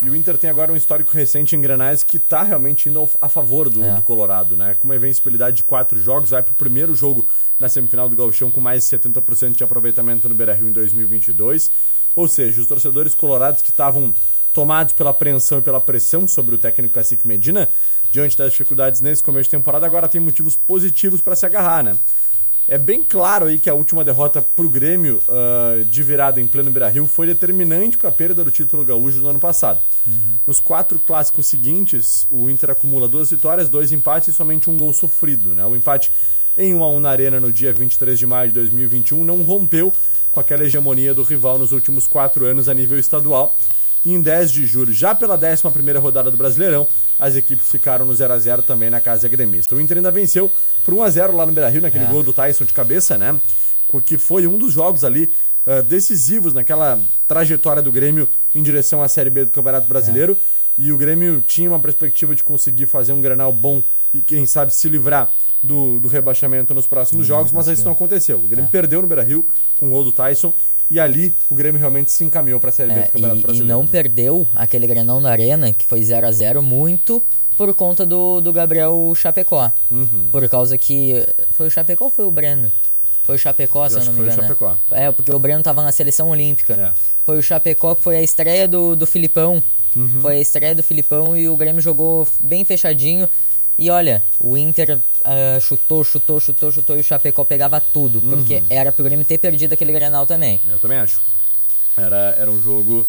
E 0.03 0.11
o 0.11 0.17
Inter 0.17 0.37
tem 0.37 0.51
agora 0.51 0.73
um 0.73 0.77
histórico 0.77 1.13
recente 1.17 1.55
em 1.57 1.61
Grenais 1.61 2.03
que 2.03 2.19
tá 2.19 2.43
realmente 2.43 2.89
indo 2.89 3.09
a 3.21 3.29
favor 3.29 3.71
do, 3.71 3.83
É. 3.83 3.95
do 3.95 4.03
Colorado, 4.03 4.57
né? 4.57 4.75
Com 4.79 4.87
uma 4.89 4.97
invencibilidade 4.97 5.59
de 5.59 5.65
quatro 5.65 5.97
jogos, 5.99 6.31
vai 6.31 6.43
pro 6.43 6.53
primeiro 6.55 6.95
jogo 6.95 7.27
na 7.59 7.69
semifinal 7.69 8.09
do 8.09 8.17
Gauchão 8.17 8.51
com 8.51 8.61
mais 8.61 8.83
de 8.83 8.89
70% 8.89 9.57
de 9.57 9.65
aproveitamento 9.65 10.29
no 10.29 10.35
Beira-Rio 10.35 10.69
em 10.69 10.73
2022. 10.73 11.71
Ou 12.15 12.27
seja, 12.29 12.61
os 12.61 12.67
torcedores 12.67 13.15
colorados 13.15 13.63
que 13.63 13.71
estavam 13.71 14.13
tomados 14.53 14.93
pela 14.93 15.11
apreensão 15.11 15.59
e 15.59 15.63
pela 15.63 15.81
pressão 15.81 16.29
sobre 16.29 16.55
o 16.55 16.59
técnico 16.59 16.95
Cacique 16.95 17.27
Medina, 17.27 17.69
diante 18.15 18.39
das 18.39 18.53
dificuldades 18.53 19.01
nesse 19.01 19.21
começo 19.21 19.45
de 19.45 19.51
temporada, 19.51 19.85
agora 19.85 20.09
tem 20.09 20.21
motivos 20.21 20.55
positivos 20.55 21.21
para 21.21 21.35
se 21.35 21.45
agarrar, 21.45 21.83
né? 21.83 21.97
É 22.69 22.79
bem 22.79 23.03
claro 23.03 23.47
aí 23.47 23.59
que 23.59 23.69
a 23.69 23.75
última 23.75 24.05
derrota 24.05 24.41
pro 24.41 24.71
Grêmio 24.71 25.21
ah, 25.29 25.83
de 25.85 26.03
virada 26.03 26.41
em 26.41 26.47
pleno 26.47 26.71
Beira-Rio 26.71 27.07
foi 27.07 27.27
determinante 27.27 27.99
para 27.99 28.09
a 28.09 28.13
perda 28.13 28.45
do 28.45 28.53
título 28.53 28.85
gaúcho 28.85 29.19
no 29.19 29.29
ano 29.29 29.41
passado. 29.41 29.81
Nos 30.47 30.61
quatro 30.61 30.99
clássicos 31.01 31.47
seguintes, 31.47 32.25
o 32.31 32.49
Inter 32.49 32.71
acumula 32.71 33.09
duas 33.09 33.33
vitórias, 33.33 33.69
dois 33.69 33.91
empates 33.91 34.29
e 34.29 34.33
somente 34.33 34.71
um 34.71 34.79
gol 34.79 34.95
sofrido. 34.95 35.53
Né? 35.53 35.67
O 35.67 35.75
empate 35.75 36.13
em 36.57 36.73
1 36.73 36.85
a 36.85 36.89
1 36.89 37.01
na 37.01 37.11
Arena 37.11 37.41
no 37.41 37.53
dia 37.53 37.73
23 37.73 38.17
de 38.17 38.27
maio 38.27 38.49
de 38.49 38.55
2021 38.55 39.25
não 39.25 39.43
rompeu 39.43 39.93
com 40.31 40.39
aquela 40.39 40.65
hegemonia 40.65 41.13
do 41.13 41.25
rival 41.25 41.59
nos 41.59 41.73
últimos 41.73 42.07
quatro 42.07 42.47
anos 42.47 42.69
a 42.69 42.75
nível 42.75 42.99
estadual. 42.99 43.55
Em 44.07 44.21
10 44.21 44.53
de 44.53 44.67
julho, 44.67 44.93
já 44.93 45.15
pela 45.15 45.39
11ª 45.39 45.99
rodada 45.99 46.31
do 46.31 46.37
Brasileirão, 46.37 46.87
as 47.19 47.37
equipes 47.37 47.67
ficaram 47.69 48.05
no 48.05 48.15
0 48.15 48.33
a 48.35 48.39
0 48.39 48.63
também 48.63 48.91
na 48.91 49.01
casa 49.01 49.29
gremista. 49.29 49.75
O 49.75 49.81
Inter 49.81 49.97
ainda 49.97 50.11
venceu 50.11 50.51
por 50.85 50.93
1 50.93 51.03
a 51.03 51.11
0 51.11 51.37
lá 51.37 51.47
no 51.47 51.53
Beira-Rio, 51.53 51.81
naquele 51.81 52.05
É. 52.05 52.09
gol 52.09 52.23
do 52.23 52.33
Tyson 52.33 52.65
de 52.65 52.73
cabeça, 52.75 53.17
né? 53.17 53.39
Que 54.05 54.19
foi 54.19 54.47
um 54.47 54.59
dos 54.59 54.73
jogos 54.73 55.05
ali 55.05 55.33
ah, 55.67 55.81
decisivos 55.81 56.53
naquela 56.53 57.01
trajetória 57.27 57.81
do 57.81 57.91
Grêmio 57.91 58.29
em 58.55 58.63
direção 58.63 59.03
à 59.03 59.09
Série 59.09 59.31
B 59.31 59.45
do 59.47 59.51
Campeonato 59.51 59.89
Brasileiro. 59.89 60.37
E 60.77 60.93
o 60.93 60.99
Grêmio 60.99 61.41
tinha 61.41 61.71
uma 61.71 61.79
perspectiva 61.81 62.35
de 62.35 62.43
conseguir 62.45 62.87
fazer 62.87 63.13
um 63.13 63.21
Granal 63.23 63.53
bom 63.53 63.83
e, 64.13 64.21
quem 64.21 64.45
sabe, 64.45 64.75
se 64.75 64.89
livrar 64.89 65.33
do, 65.63 65.99
do 66.01 66.09
rebaixamento 66.09 66.75
nos 66.75 66.87
próximos 66.87 67.27
jogos, 67.27 67.53
mas 67.53 67.69
isso 67.69 67.85
não 67.85 67.93
aconteceu. 67.93 68.37
O 68.39 68.47
Grêmio 68.49 68.69
perdeu 68.71 69.01
no 69.01 69.09
Beira-Rio 69.09 69.47
com 69.79 69.87
o 69.87 69.91
gol 69.91 70.05
do 70.05 70.13
Tyson. 70.13 70.53
E 70.91 71.01
ali 71.01 71.35
o 71.51 71.55
Grêmio 71.55 71.79
realmente 71.81 72.13
se 72.13 72.23
encaminhou 72.25 72.61
para 72.61 72.71
a 72.71 72.73
Série 72.73 72.93
B 72.93 73.01
É, 73.01 73.03
do 73.05 73.07
Campeonato 73.13 73.37
e, 73.37 73.39
e 73.41 73.43
Brasileiro. 73.43 73.79
não 73.79 73.87
perdeu 73.87 74.47
aquele 74.55 74.87
granão 74.87 75.21
na 75.21 75.31
arena, 75.31 75.73
que 75.73 75.85
foi 75.87 76.03
0 76.03 76.27
a 76.27 76.33
0 76.33 76.63
muito 76.63 77.25
por 77.57 77.73
conta 77.75 78.05
do, 78.05 78.41
do 78.41 78.53
Gabriel 78.53 79.13
Chapecó. 79.17 79.71
Uhum. 79.91 80.29
Por 80.31 80.49
causa 80.49 80.77
que. 80.77 81.27
Foi 81.53 81.67
o 81.69 81.71
Chapecó 81.71 82.05
ou 82.05 82.11
foi 82.11 82.25
o 82.25 82.31
Breno? 82.31 82.71
Foi 83.23 83.37
o 83.37 83.39
Chapecó, 83.39 83.89
se 83.89 83.97
eu 83.99 84.05
não 84.05 84.13
me 84.13 84.19
foi 84.19 84.27
o 84.27 84.29
engano. 84.29 84.43
né? 84.43 84.49
Chapecó. 84.49 84.77
É, 84.91 85.11
porque 85.11 85.33
o 85.33 85.39
Breno 85.39 85.63
tava 85.63 85.83
na 85.83 85.91
seleção 85.93 86.29
olímpica. 86.29 86.75
É. 86.75 86.93
Foi 87.25 87.39
o 87.39 87.43
Chapecó 87.43 87.95
que 87.95 88.03
foi 88.03 88.17
a 88.17 88.23
estreia 88.23 88.69
do, 88.69 88.95
do 88.95 89.07
Filipão. 89.07 89.63
Uhum. 89.97 90.21
Foi 90.21 90.37
a 90.37 90.41
estreia 90.41 90.75
do 90.75 90.83
Filipão 90.83 91.35
e 91.37 91.49
o 91.49 91.57
Grêmio 91.57 91.81
jogou 91.81 92.27
bem 92.41 92.65
fechadinho. 92.65 93.29
E 93.79 93.89
olha, 93.89 94.23
o 94.39 94.57
Inter 94.57 94.99
ah, 95.25 95.59
chutou, 95.61 96.05
chutou, 96.05 96.39
chutou, 96.39 96.71
chutou 96.71 96.97
e 96.97 97.01
o 97.01 97.05
Chapecó 97.05 97.45
pegava 97.45 97.81
tudo. 97.81 98.21
Porque 98.21 98.57
Uhum. 98.57 98.67
era 98.71 98.93
pro 98.93 99.05
Grêmio 99.05 99.25
ter 99.25 99.39
perdido 99.39 99.73
aquele 99.73 99.93
granal 99.93 100.27
também. 100.27 100.61
Eu 100.69 100.79
também 100.79 100.99
acho. 100.99 101.21
Era, 101.97 102.35
era 102.39 102.51
um 102.51 102.61
jogo 102.63 103.07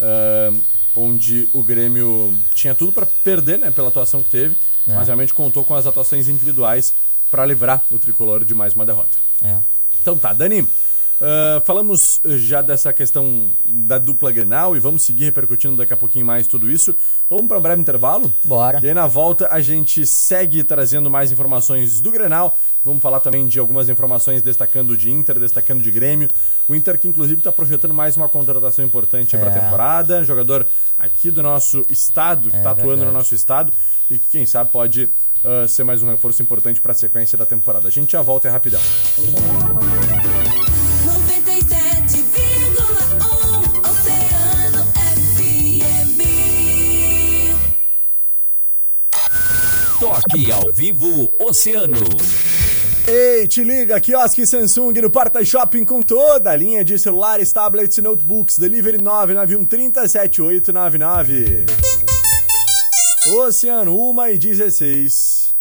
ah, 0.00 0.52
onde 0.96 1.48
o 1.52 1.62
Grêmio 1.62 2.38
tinha 2.54 2.74
tudo 2.74 2.92
para 2.92 3.06
perder, 3.06 3.58
né, 3.58 3.70
pela 3.70 3.88
atuação 3.88 4.22
que 4.22 4.30
teve, 4.30 4.56
é. 4.86 4.94
mas 4.94 5.06
realmente 5.08 5.34
contou 5.34 5.64
com 5.64 5.74
as 5.74 5.86
atuações 5.86 6.28
individuais 6.28 6.94
para 7.30 7.44
livrar 7.44 7.84
o 7.90 7.98
tricolor 7.98 8.44
de 8.44 8.54
mais 8.54 8.74
uma 8.74 8.86
derrota. 8.86 9.18
É. 9.42 9.58
Então 10.00 10.16
tá, 10.16 10.32
Dani, 10.32 10.68
Uh, 11.20 11.60
falamos 11.64 12.20
já 12.24 12.60
dessa 12.60 12.92
questão 12.92 13.50
da 13.64 13.98
dupla 13.98 14.32
Grenal 14.32 14.76
e 14.76 14.80
vamos 14.80 15.02
seguir 15.02 15.24
repercutindo 15.24 15.76
daqui 15.76 15.92
a 15.92 15.96
pouquinho 15.96 16.26
mais 16.26 16.46
tudo 16.46 16.70
isso. 16.70 16.94
Vamos 17.30 17.46
para 17.46 17.58
um 17.58 17.60
breve 17.60 17.80
intervalo? 17.80 18.32
Bora. 18.44 18.80
E 18.82 18.88
aí 18.88 18.94
na 18.94 19.06
volta 19.06 19.48
a 19.50 19.60
gente 19.60 20.04
segue 20.04 20.64
trazendo 20.64 21.08
mais 21.08 21.30
informações 21.30 22.00
do 22.00 22.10
Grenal. 22.10 22.58
Vamos 22.84 23.02
falar 23.02 23.20
também 23.20 23.46
de 23.46 23.58
algumas 23.58 23.88
informações 23.88 24.42
destacando 24.42 24.96
de 24.96 25.10
Inter, 25.10 25.38
destacando 25.38 25.82
de 25.82 25.90
Grêmio. 25.90 26.28
O 26.68 26.74
Inter 26.74 26.98
que 26.98 27.08
inclusive 27.08 27.40
está 27.40 27.52
projetando 27.52 27.94
mais 27.94 28.16
uma 28.16 28.28
contratação 28.28 28.84
importante 28.84 29.36
é. 29.36 29.38
para 29.38 29.50
a 29.50 29.52
temporada. 29.52 30.24
Jogador 30.24 30.66
aqui 30.98 31.30
do 31.30 31.42
nosso 31.42 31.82
estado, 31.88 32.50
que 32.50 32.56
está 32.56 32.70
é, 32.70 32.72
atuando 32.72 32.88
verdade. 32.88 33.12
no 33.12 33.12
nosso 33.12 33.34
estado 33.34 33.72
e 34.10 34.18
que 34.18 34.26
quem 34.32 34.46
sabe 34.46 34.70
pode 34.70 35.04
uh, 35.04 35.68
ser 35.68 35.84
mais 35.84 36.02
um 36.02 36.10
reforço 36.10 36.42
importante 36.42 36.80
para 36.80 36.92
a 36.92 36.94
sequência 36.94 37.38
da 37.38 37.46
temporada. 37.46 37.88
A 37.88 37.90
gente 37.90 38.12
já 38.12 38.20
volta 38.20 38.48
é 38.48 38.50
rapidão. 38.50 38.80
Toque 50.34 50.50
ao 50.50 50.72
vivo 50.72 51.32
Oceano. 51.38 51.94
Ei, 53.06 53.46
te 53.46 53.62
liga, 53.62 54.00
quiosque 54.00 54.44
Samsung 54.44 55.00
no 55.00 55.08
Porta 55.08 55.44
Shopping 55.44 55.84
com 55.84 56.02
toda 56.02 56.50
a 56.50 56.56
linha 56.56 56.84
de 56.84 56.98
celulares, 56.98 57.52
tablets 57.52 57.98
e 57.98 58.02
notebooks. 58.02 58.58
Delivery 58.58 58.98
991307899. 58.98 61.66
Oceano 63.36 64.10
1 64.10 64.26
e 64.26 64.38
16. 64.38 65.54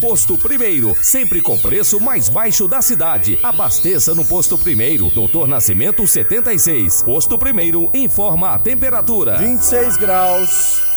Posto 0.00 0.36
Primeiro, 0.36 0.96
sempre 1.00 1.40
com 1.40 1.56
preço 1.56 2.00
mais 2.00 2.28
baixo 2.28 2.66
da 2.66 2.82
cidade. 2.82 3.38
Abasteça 3.44 4.12
no 4.12 4.24
Posto 4.24 4.58
Primeiro, 4.58 5.08
Doutor 5.10 5.46
Nascimento 5.46 6.04
76. 6.04 7.04
Posto 7.04 7.38
Primeiro 7.38 7.88
informa 7.94 8.54
a 8.54 8.58
temperatura: 8.58 9.38
26 9.38 9.96
graus. 9.98 10.89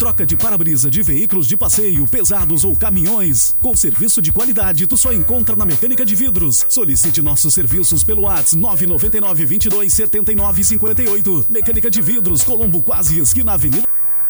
Troca 0.00 0.24
de 0.24 0.34
para-brisa 0.34 0.90
de 0.90 1.02
veículos 1.02 1.46
de 1.46 1.58
passeio, 1.58 2.08
pesados 2.08 2.64
ou 2.64 2.74
caminhões. 2.74 3.54
Com 3.60 3.76
serviço 3.76 4.22
de 4.22 4.32
qualidade, 4.32 4.86
tu 4.86 4.96
só 4.96 5.12
encontra 5.12 5.54
na 5.54 5.66
Mecânica 5.66 6.06
de 6.06 6.14
Vidros. 6.14 6.64
Solicite 6.70 7.20
nossos 7.20 7.52
serviços 7.52 8.02
pelo 8.02 8.22
WhatsApp 8.22 8.56
999 8.56 9.44
22 9.44 9.92
79 9.92 10.64
58. 10.64 11.46
Mecânica 11.50 11.90
de 11.90 12.00
Vidros, 12.00 12.42
Colombo 12.42 12.82
Quase, 12.82 13.18
esquina 13.18 13.52
Avenida. 13.52 13.86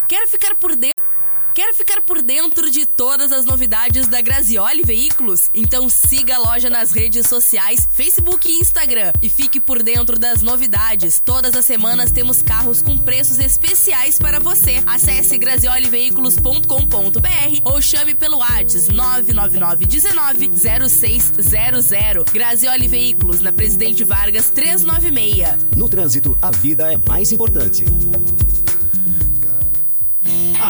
Quer 0.09 0.27
ficar 0.27 0.57
por 0.57 0.75
dentro? 0.75 1.00
Quer 1.55 1.73
ficar 1.75 2.01
por 2.03 2.23
dentro 2.23 2.71
de 2.71 2.87
todas 2.87 3.33
as 3.33 3.45
novidades 3.45 4.07
da 4.07 4.21
Grazioli 4.21 4.85
Veículos? 4.85 5.51
Então 5.53 5.89
siga 5.89 6.37
a 6.37 6.39
loja 6.39 6.71
nas 6.71 6.93
redes 6.93 7.27
sociais, 7.27 7.89
Facebook 7.91 8.49
e 8.49 8.61
Instagram 8.61 9.13
e 9.21 9.29
fique 9.29 9.61
por 9.61 9.83
dentro 9.83 10.17
das 10.19 10.43
novidades. 10.43 11.19
Todas 11.19 11.57
as 11.57 11.65
semanas 11.65 12.13
temos 12.13 12.41
carros 12.41 12.81
com 12.81 12.97
preços 12.97 13.41
especiais 13.41 14.17
para 14.19 14.39
você. 14.39 14.81
Acesse 14.87 15.37
grazioliveículos.com.br 15.39 17.61
ou 17.65 17.83
chame 17.83 18.15
pelo 18.15 18.39
WhatsApp 18.39 18.93
999 18.93 19.87
19 19.87 20.51
0600. 20.89 22.31
Grazioli 22.33 22.87
Veículos, 22.87 23.41
na 23.41 23.53
Presidente 23.53 24.05
Vargas 24.05 24.51
396. 24.51 25.67
No 25.77 25.89
trânsito, 25.89 26.39
a 26.41 26.51
vida 26.51 26.93
é 26.93 26.99
mais 27.09 27.33
importante. 27.33 27.85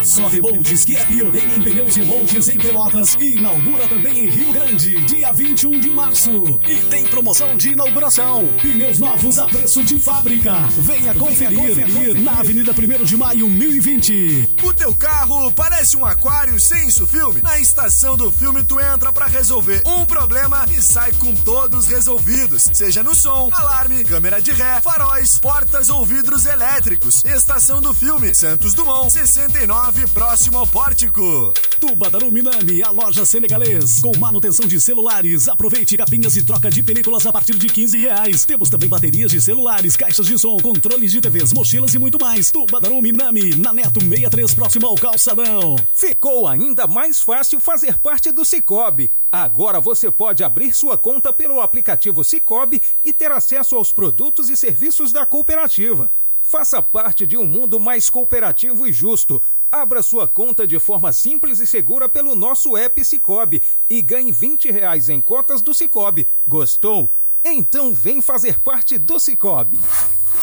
A 0.01 0.03
Sove 0.03 0.41
Montes, 0.41 0.83
que 0.83 0.97
é 0.97 1.05
pioneira 1.05 1.47
em 1.47 1.61
pneus 1.61 1.95
e 1.99 2.01
montes 2.01 2.49
em 2.49 2.57
Pelotas, 2.57 3.15
inaugura 3.17 3.87
também 3.87 4.21
em 4.21 4.31
Rio 4.31 4.51
Grande, 4.51 4.99
dia 5.05 5.31
21 5.31 5.79
de 5.79 5.91
março. 5.91 6.59
E 6.67 6.77
tem 6.89 7.05
promoção 7.05 7.55
de 7.55 7.73
inauguração. 7.73 8.49
Pneus 8.63 8.99
novos 8.99 9.39
a 9.39 9.47
preço 9.47 9.85
de 9.85 9.99
fábrica. 9.99 10.55
Venha 10.79 11.13
conferir, 11.13 11.75
Venha 11.75 11.87
conferir 11.87 12.23
na 12.23 12.41
Avenida 12.41 12.73
1 12.73 13.05
de 13.05 13.15
Maio, 13.15 13.47
1020. 13.47 14.49
O 14.63 14.73
teu 14.73 14.95
carro 14.95 15.53
parece 15.53 15.99
um 15.99 16.07
aquário 16.07 16.59
sem 16.59 16.89
isso 16.89 17.07
filme? 17.07 17.43
Na 17.43 17.61
estação 17.61 18.17
do 18.17 18.31
filme 18.31 18.65
tu 18.65 18.81
entra 18.81 19.13
para 19.13 19.27
resolver 19.27 19.83
um 19.85 20.07
problema 20.07 20.65
e 20.75 20.81
sai 20.81 21.13
com 21.13 21.35
todos 21.35 21.89
resolvidos. 21.89 22.71
Seja 22.73 23.03
no 23.03 23.15
som, 23.15 23.51
alarme, 23.53 24.03
câmera 24.05 24.41
de 24.41 24.53
ré, 24.53 24.81
faróis, 24.81 25.39
portas 25.39 25.91
ou 25.91 26.07
vidros 26.07 26.47
elétricos. 26.47 27.23
Estação 27.23 27.83
do 27.83 27.93
filme, 27.93 28.35
Santos 28.35 28.73
Dumont, 28.73 29.11
69 29.13 29.90
próximo 30.15 30.59
ao 30.59 30.67
pórtico. 30.67 31.53
Tuba 31.81 32.09
da 32.09 32.19
Luminami, 32.19 32.83
a 32.83 32.91
loja 32.91 33.25
senegalês. 33.25 34.01
Com 34.01 34.17
manutenção 34.19 34.67
de 34.67 34.81
celulares. 34.81 35.49
Aproveite 35.49 35.97
capinhas 35.97 36.37
e 36.37 36.45
troca 36.45 36.71
de 36.71 36.83
películas 36.83 37.27
a 37.27 37.33
partir 37.33 37.57
de 37.57 37.67
15 37.67 37.99
reais. 37.99 38.45
Temos 38.45 38.71
também 38.71 38.89
baterias 38.89 39.33
de 39.33 39.41
celulares, 39.41 39.97
caixas 39.97 40.27
de 40.27 40.39
som, 40.39 40.57
controles 40.59 41.11
de 41.11 41.21
TVs, 41.21 41.53
mochilas 41.53 41.95
e 41.95 41.99
muito 41.99 42.21
mais. 42.21 42.51
Tuba 42.51 42.81
da 42.81 42.89
Luminami, 42.89 43.57
na 43.57 43.73
Neto 43.73 44.01
63, 44.01 44.55
próximo 44.55 44.87
ao 44.87 44.95
calçadão. 44.95 45.77
Ficou 45.93 46.47
ainda 46.47 46.87
mais 46.87 47.21
fácil 47.21 47.59
fazer 47.59 47.99
parte 47.99 48.31
do 48.31 48.45
Cicobi. 48.45 49.11
Agora 49.33 49.81
você 49.81 50.11
pode 50.11 50.45
abrir 50.45 50.73
sua 50.73 50.97
conta 50.97 51.33
pelo 51.33 51.61
aplicativo 51.61 52.23
Cicobi 52.23 52.81
e 53.05 53.13
ter 53.13 53.33
acesso 53.33 53.77
aos 53.77 53.93
produtos 53.93 54.51
e 54.51 54.57
serviços 54.57 55.11
da 55.13 55.27
cooperativa. 55.27 56.11
Faça 56.43 56.83
parte 56.83 57.27
de 57.27 57.37
um 57.37 57.45
mundo 57.45 57.79
mais 57.79 58.09
cooperativo 58.09 58.87
e 58.87 58.93
justo. 58.93 59.41
Abra 59.73 60.03
sua 60.03 60.27
conta 60.27 60.67
de 60.67 60.81
forma 60.81 61.13
simples 61.13 61.61
e 61.61 61.67
segura 61.67 62.09
pelo 62.09 62.35
nosso 62.35 62.77
app 62.77 63.05
Cicobi 63.05 63.63
e 63.89 64.03
ganhe 64.03 64.33
20 64.33 64.69
reais 64.73 65.09
em 65.09 65.21
cotas 65.21 65.63
do 65.63 65.73
Cicobi. 65.73 66.27
Gostou? 66.47 67.09
Então 67.45 67.95
vem 67.95 68.21
fazer 68.21 68.59
parte 68.59 68.99
do 68.99 69.21
Cicobi. 69.21 69.79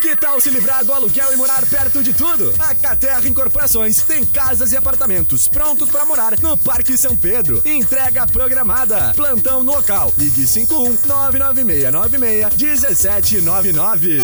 Que 0.00 0.16
tal 0.16 0.40
se 0.40 0.50
livrar 0.50 0.84
do 0.84 0.92
aluguel 0.92 1.32
e 1.32 1.36
morar 1.36 1.64
perto 1.66 2.02
de 2.02 2.12
tudo? 2.12 2.54
A 2.58 2.74
Caterra 2.74 3.26
Incorporações 3.28 4.02
tem 4.02 4.24
casas 4.24 4.72
e 4.72 4.76
apartamentos 4.76 5.48
prontos 5.48 5.88
para 5.90 6.04
morar 6.04 6.38
no 6.40 6.56
Parque 6.56 6.96
São 6.96 7.16
Pedro. 7.16 7.62
Entrega 7.64 8.26
programada. 8.26 9.12
Plantão 9.14 9.62
no 9.62 9.72
local. 9.72 10.12
Ligue 10.16 10.46
51 10.46 10.98
99696 11.06 12.56
1799. 12.56 14.20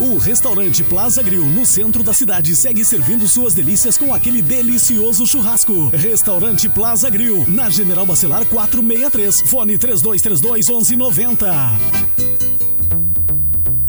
O 0.00 0.18
restaurante 0.18 0.82
Plaza 0.84 1.22
Grill, 1.22 1.44
no 1.44 1.66
centro 1.66 2.02
da 2.02 2.12
cidade, 2.12 2.56
segue 2.56 2.84
servindo 2.84 3.28
suas 3.28 3.54
delícias 3.54 3.98
com 3.98 4.14
aquele 4.14 4.40
delicioso 4.40 5.26
churrasco. 5.26 5.88
Restaurante 5.88 6.68
Plaza 6.68 7.10
Grill, 7.10 7.44
na 7.48 7.68
General 7.68 8.06
Bacelar 8.06 8.44
463. 8.46 9.42
Fone 9.42 9.78
3232 9.78 10.68
1190. 10.68 12.31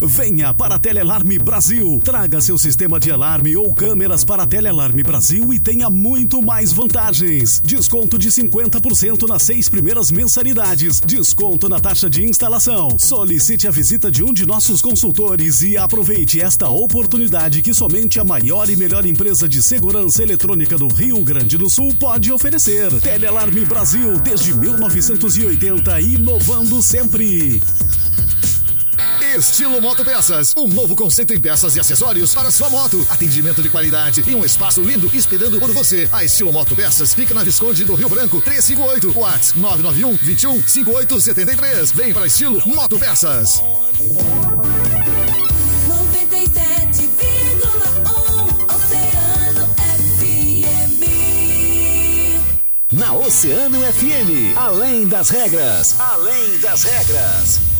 Venha 0.06 0.54
para 0.54 0.76
a 0.76 0.80
Telealarme 0.80 1.40
Brasil. 1.40 2.02
Traga 2.04 2.42
seu 2.42 2.58
sistema 2.58 3.00
de 3.00 3.10
alarme 3.10 3.56
ou 3.56 3.74
câmeras 3.74 4.26
para 4.26 4.44
a 4.44 4.48
Telealarme 4.48 5.02
Brasil 5.02 5.54
e 5.54 5.60
tenha 5.60 5.90
muito 5.90 6.42
mais 6.42 6.74
vantagens. 6.74 7.62
Desconto 7.62 8.18
de 8.18 8.30
50% 8.30 9.28
nas 9.28 9.44
seis 9.44 9.70
primeiras 9.70 10.12
mensalidades. 10.12 11.00
Desconto 11.00 11.70
na 11.70 11.80
taxa 11.80 12.10
de 12.10 12.26
instalação. 12.26 12.98
Solicite 13.00 13.66
a 13.66 13.72
visita 13.72 14.12
de 14.12 14.24
um 14.24 14.34
de 14.34 14.46
nossos 14.46 14.82
consultores 14.82 15.62
e 15.62 15.78
aproveite 15.78 16.42
esta 16.42 16.68
oportunidade 16.68 17.62
que 17.62 17.74
somente 17.74 18.20
a 18.20 18.26
maior 18.26 18.70
e 18.70 18.76
melhor 18.76 19.06
empresa 19.06 19.48
de 19.48 19.64
segurança 19.64 20.22
eletrônica 20.22 20.78
do 20.78 20.88
Rio 20.88 21.24
Grande 21.24 21.58
do 21.58 21.70
Sul 21.70 21.96
pode 21.96 22.30
oferecer. 22.30 22.92
Telealarme 23.00 23.64
Brasil 23.64 24.20
desde 24.20 24.54
1980 24.54 26.02
inovando 26.02 26.82
sempre. 26.82 27.62
Estilo 29.36 29.82
Moto 29.82 30.06
Peças, 30.06 30.54
um 30.56 30.68
novo 30.68 30.96
conceito 30.96 31.34
em 31.34 31.40
peças 31.40 31.76
e 31.76 31.80
acessórios 31.80 32.36
para 32.36 32.52
sua 32.52 32.70
moto. 32.70 33.06
Atendimento 33.10 33.64
de 33.64 33.70
qualidade 33.70 34.24
e 34.28 34.36
um 34.36 34.46
espaço 34.46 34.82
lindo 34.84 35.10
esperando 35.12 35.60
por 35.60 35.72
você. 35.72 36.08
A 36.12 36.24
Estilo 36.24 36.54
Moto 36.54 36.76
Peças 36.76 37.16
fica 37.16 37.34
na 37.34 37.44
Visconde 37.44 37.84
do 37.84 37.96
Rio 37.96 38.08
Branco, 38.10 38.40
358, 38.40 39.20
Whats 39.20 39.54
991 39.56 40.18
21 40.18 40.68
5873. 40.68 41.92
Vem 41.94 42.14
para 42.14 42.28
Estilo 42.28 42.62
Moto 42.68 43.00
Peças. 43.00 43.60
na 52.92 53.12
Oceano 53.12 53.80
FM. 53.82 54.56
Além 54.56 55.08
das 55.08 55.30
regras. 55.30 56.00
Além 56.00 56.60
das 56.60 56.84
regras. 56.84 57.73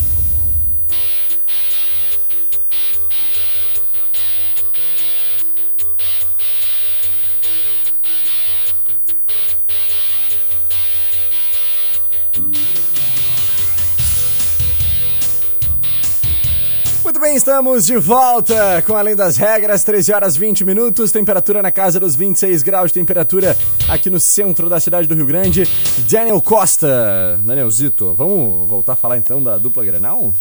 Bem, 17.34 17.38
estamos 17.38 17.86
de 17.88 17.98
volta 17.98 18.82
com 18.86 18.96
Além 18.96 19.16
das 19.16 19.38
Regras, 19.38 19.84
13 19.84 20.14
horas 20.14 20.38
20 20.38 20.64
minutos, 20.64 21.12
temperatura 21.12 21.62
na 21.64 21.72
casa 21.72 22.00
dos 22.00 22.16
26 22.16 22.62
graus 22.62 22.92
de 22.92 23.00
temperatura 23.00 23.58
aqui 23.90 24.08
no 24.10 24.20
centro 24.20 24.70
da 24.70 24.80
cidade 24.80 25.08
do 25.08 25.16
Rio 25.16 25.26
Grande. 25.26 25.64
Daniel 26.10 26.40
Costa, 26.42 27.40
Danielzito, 27.44 28.14
vamos 28.14 28.68
voltar 28.68 28.94
a 28.94 28.96
falar 28.96 29.18
então 29.18 29.42
da 29.42 29.58
dupla 29.58 29.84
Grenal? 29.84 30.32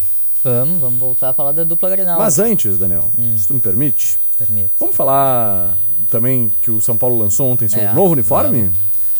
Vamos, 0.45 0.81
vamos 0.81 0.99
voltar 0.99 1.31
a 1.31 1.33
falar 1.33 1.53
da 1.53 1.65
dupla 1.65 1.89
Grenal. 1.89 2.19
Mas 2.19 2.39
antes, 2.39 2.77
Daniel, 2.77 3.09
se 3.39 3.47
tu 3.49 3.55
me 3.55 3.61
permite, 3.61 4.19
Permito. 4.37 4.73
vamos 4.79 4.95
falar 4.95 5.79
também 6.11 6.51
que 6.61 6.71
o 6.71 6.81
São 6.81 6.97
Paulo 6.97 7.17
lançou 7.19 7.51
ontem 7.51 7.69
seu 7.69 7.81
É, 7.81 7.95
novo 7.95 8.13
uniforme? 8.13 8.71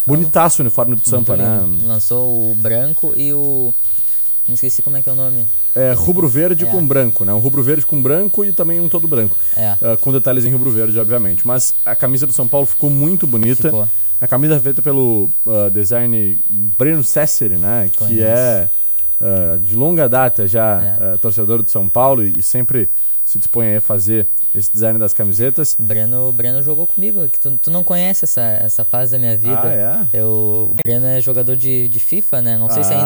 Bonitaço 0.05 0.61
o 0.61 0.65
uniforme 0.65 0.97
do 0.97 1.09
Sampa, 1.09 1.37
né? 1.37 1.61
Lançou 1.87 2.51
o 2.51 2.55
branco 2.55 3.15
e 3.17 3.33
o. 3.33 3.73
Não 4.47 4.55
esqueci 4.55 4.83
como 4.83 4.97
é 4.97 5.03
que 5.03 5.09
é 5.09 5.13
o 5.13 5.15
nome. 5.15 5.47
É 5.75 5.93
rubro 5.93 6.27
verde 6.29 6.65
É. 6.65 6.67
com 6.69 6.85
branco, 6.87 7.25
né? 7.25 7.33
Um 7.33 7.39
rubro 7.39 7.63
verde 7.63 7.87
com 7.87 8.03
branco 8.03 8.45
e 8.45 8.53
também 8.53 8.81
um 8.81 8.89
todo 8.89 9.07
branco. 9.07 9.37
É. 9.57 9.77
Ah, 9.81 9.97
com 10.01 10.13
detalhes 10.13 10.45
em 10.45 10.51
rubro 10.51 10.71
verde, 10.71 10.99
obviamente. 10.99 11.47
Mas 11.47 11.75
a 11.87 11.95
camisa 11.95 12.27
do 12.27 12.33
São 12.33 12.49
Paulo 12.49 12.67
ficou 12.67 12.91
muito 12.91 13.27
bonita. 13.27 13.65
Ficou. 13.69 13.89
A 14.21 14.27
camisa 14.29 14.57
é 14.57 14.61
feita 14.61 14.83
pelo 14.83 15.31
ah, 15.47 15.69
design 15.73 16.41
Breno 16.51 17.05
Cesseri, 17.05 17.57
né? 17.57 17.89
Que 17.93 17.99
Conheço. 17.99 18.23
é 18.25 18.71
ah, 19.21 19.59
de 19.61 19.77
longa 19.77 20.09
data 20.09 20.47
já 20.49 20.83
É. 21.15 21.17
torcedor 21.19 21.63
do 21.63 21.71
São 21.71 21.89
Paulo 21.89 22.25
e, 22.27 22.39
e 22.41 22.43
sempre 22.43 22.91
se 23.25 23.39
dispõe 23.39 23.77
a 23.77 23.81
fazer 23.81 24.27
esse 24.55 24.73
design 24.73 24.99
das 24.99 25.13
camisetas. 25.15 25.77
Breno, 25.79 26.31
Breno 26.33 26.63
jogou 26.63 26.87
comigo, 26.87 27.27
que 27.29 27.39
tu, 27.41 27.57
tu 27.61 27.71
não 27.71 27.83
conhece 27.83 28.25
essa, 28.25 28.41
essa 28.43 28.85
fase 28.85 29.13
da 29.13 29.19
minha 29.19 29.37
vida. 29.37 29.61
Ah, 29.63 30.09
é? 30.13 30.19
Eu, 30.21 30.71
o 30.71 30.75
Breno 30.85 31.07
é 31.07 31.21
jogador 31.21 31.57
de, 31.57 31.89
de 31.89 31.99
FIFA, 31.99 32.43
né? 32.43 32.59
Não 32.59 32.69
sei 32.71 32.85
se 32.85 32.93
Ah, 32.93 32.99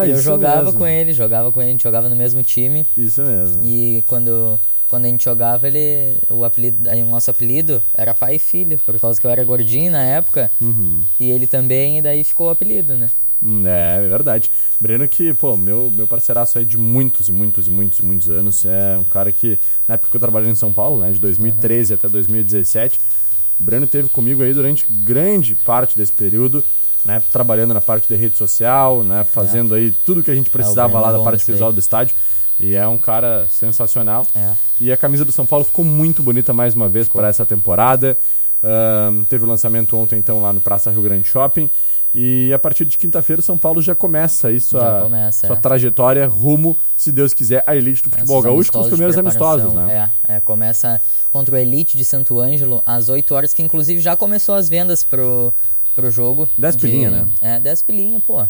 ainda 0.00 0.04
é. 0.04 0.08
E 0.08 0.10
eu 0.12 0.20
jogava 0.20 0.64
mesmo. 0.64 0.78
com 0.78 0.86
ele, 0.86 1.12
jogava 1.12 1.50
com 1.52 1.60
ele, 1.60 1.68
a 1.70 1.72
gente 1.72 1.82
jogava 1.82 2.08
no 2.08 2.16
mesmo 2.16 2.42
time. 2.42 2.86
Isso 2.96 3.22
mesmo. 3.22 3.62
E 3.64 4.02
quando, 4.06 4.58
quando 4.88 5.04
a 5.04 5.08
gente 5.08 5.24
jogava, 5.24 5.66
ele. 5.66 6.16
O, 6.30 6.44
apelido, 6.44 6.88
o 6.88 7.04
nosso 7.06 7.30
apelido 7.30 7.82
era 7.92 8.14
pai 8.14 8.36
e 8.36 8.38
filho, 8.38 8.78
por 8.78 8.98
causa 8.98 9.20
que 9.20 9.26
eu 9.26 9.30
era 9.30 9.42
gordinho 9.44 9.90
na 9.92 10.02
época. 10.04 10.50
Uhum. 10.60 11.02
E 11.18 11.30
ele 11.30 11.46
também, 11.46 11.98
e 11.98 12.02
daí 12.02 12.22
ficou 12.24 12.46
o 12.46 12.50
apelido, 12.50 12.94
né? 12.94 13.10
É, 13.64 14.04
é 14.04 14.08
verdade. 14.08 14.50
Breno 14.78 15.08
que, 15.08 15.32
pô, 15.32 15.56
meu, 15.56 15.90
meu 15.94 16.06
parceiraço 16.06 16.58
aí 16.58 16.64
de 16.64 16.76
muitos 16.76 17.28
e 17.28 17.32
muitos 17.32 17.66
e 17.66 17.70
muitos 17.70 17.98
e 17.98 18.04
muitos 18.04 18.28
anos. 18.28 18.64
É 18.64 18.98
um 18.98 19.04
cara 19.04 19.32
que, 19.32 19.58
na 19.88 19.94
época 19.94 20.10
que 20.10 20.16
eu 20.16 20.20
trabalhei 20.20 20.50
em 20.50 20.54
São 20.54 20.72
Paulo, 20.72 21.00
né, 21.00 21.10
de 21.10 21.18
2013 21.18 21.94
até 21.94 22.08
2017, 22.08 23.00
o 23.58 23.62
Breno 23.62 23.86
teve 23.86 24.08
comigo 24.08 24.42
aí 24.42 24.52
durante 24.52 24.86
grande 24.90 25.54
parte 25.54 25.96
desse 25.96 26.12
período, 26.12 26.62
né, 27.04 27.22
trabalhando 27.32 27.72
na 27.72 27.80
parte 27.80 28.06
de 28.08 28.14
rede 28.14 28.36
social, 28.36 29.02
né, 29.02 29.24
fazendo 29.24 29.74
aí 29.74 29.90
tudo 30.04 30.22
que 30.22 30.30
a 30.30 30.34
gente 30.34 30.50
precisava 30.50 30.88
Breno 30.88 31.04
lá 31.04 31.10
é 31.10 31.18
da 31.18 31.24
parte 31.24 31.50
visual 31.50 31.72
do 31.72 31.80
estádio. 31.80 32.14
E 32.58 32.74
é 32.74 32.86
um 32.86 32.98
cara 32.98 33.46
sensacional. 33.50 34.26
É. 34.34 34.52
E 34.78 34.92
a 34.92 34.96
camisa 34.96 35.24
do 35.24 35.32
São 35.32 35.46
Paulo 35.46 35.64
ficou 35.64 35.82
muito 35.82 36.22
bonita 36.22 36.52
mais 36.52 36.74
uma 36.74 36.90
vez 36.90 37.08
para 37.08 37.28
essa 37.28 37.46
temporada. 37.46 38.18
Ahn, 38.62 39.24
teve 39.24 39.44
o 39.44 39.48
lançamento 39.48 39.96
ontem, 39.96 40.18
então, 40.18 40.42
lá 40.42 40.52
no 40.52 40.60
Praça 40.60 40.90
Rio 40.90 41.00
Grande 41.00 41.26
Shopping. 41.26 41.70
E 42.12 42.52
a 42.52 42.58
partir 42.58 42.84
de 42.84 42.98
quinta-feira, 42.98 43.38
o 43.38 43.42
São 43.42 43.56
Paulo 43.56 43.80
já 43.80 43.94
começa 43.94 44.48
aí 44.48 44.58
sua, 44.58 45.02
começa, 45.02 45.46
sua 45.46 45.56
é. 45.56 45.60
trajetória 45.60 46.26
rumo, 46.26 46.76
se 46.96 47.12
Deus 47.12 47.32
quiser, 47.32 47.62
à 47.66 47.76
elite 47.76 48.02
do 48.02 48.10
futebol 48.10 48.38
Esses 48.38 48.50
gaúcho 48.50 48.72
com 48.72 48.80
os 48.80 48.88
primeiros 48.88 49.16
amistosos, 49.16 49.72
né? 49.72 50.10
É, 50.28 50.34
é, 50.34 50.40
começa 50.40 51.00
contra 51.30 51.54
o 51.54 51.58
Elite 51.58 51.96
de 51.96 52.04
Santo 52.04 52.40
Ângelo 52.40 52.82
às 52.84 53.08
8 53.08 53.32
horas, 53.32 53.54
que 53.54 53.62
inclusive 53.62 54.00
já 54.00 54.16
começou 54.16 54.56
as 54.56 54.68
vendas 54.68 55.04
pro, 55.04 55.54
pro 55.94 56.10
jogo. 56.10 56.48
10 56.58 56.76
de- 56.76 56.82
pilinha, 56.82 57.10
né? 57.10 57.26
É, 57.40 57.60
10 57.60 57.82
pilinha, 57.82 58.18
pô. 58.18 58.44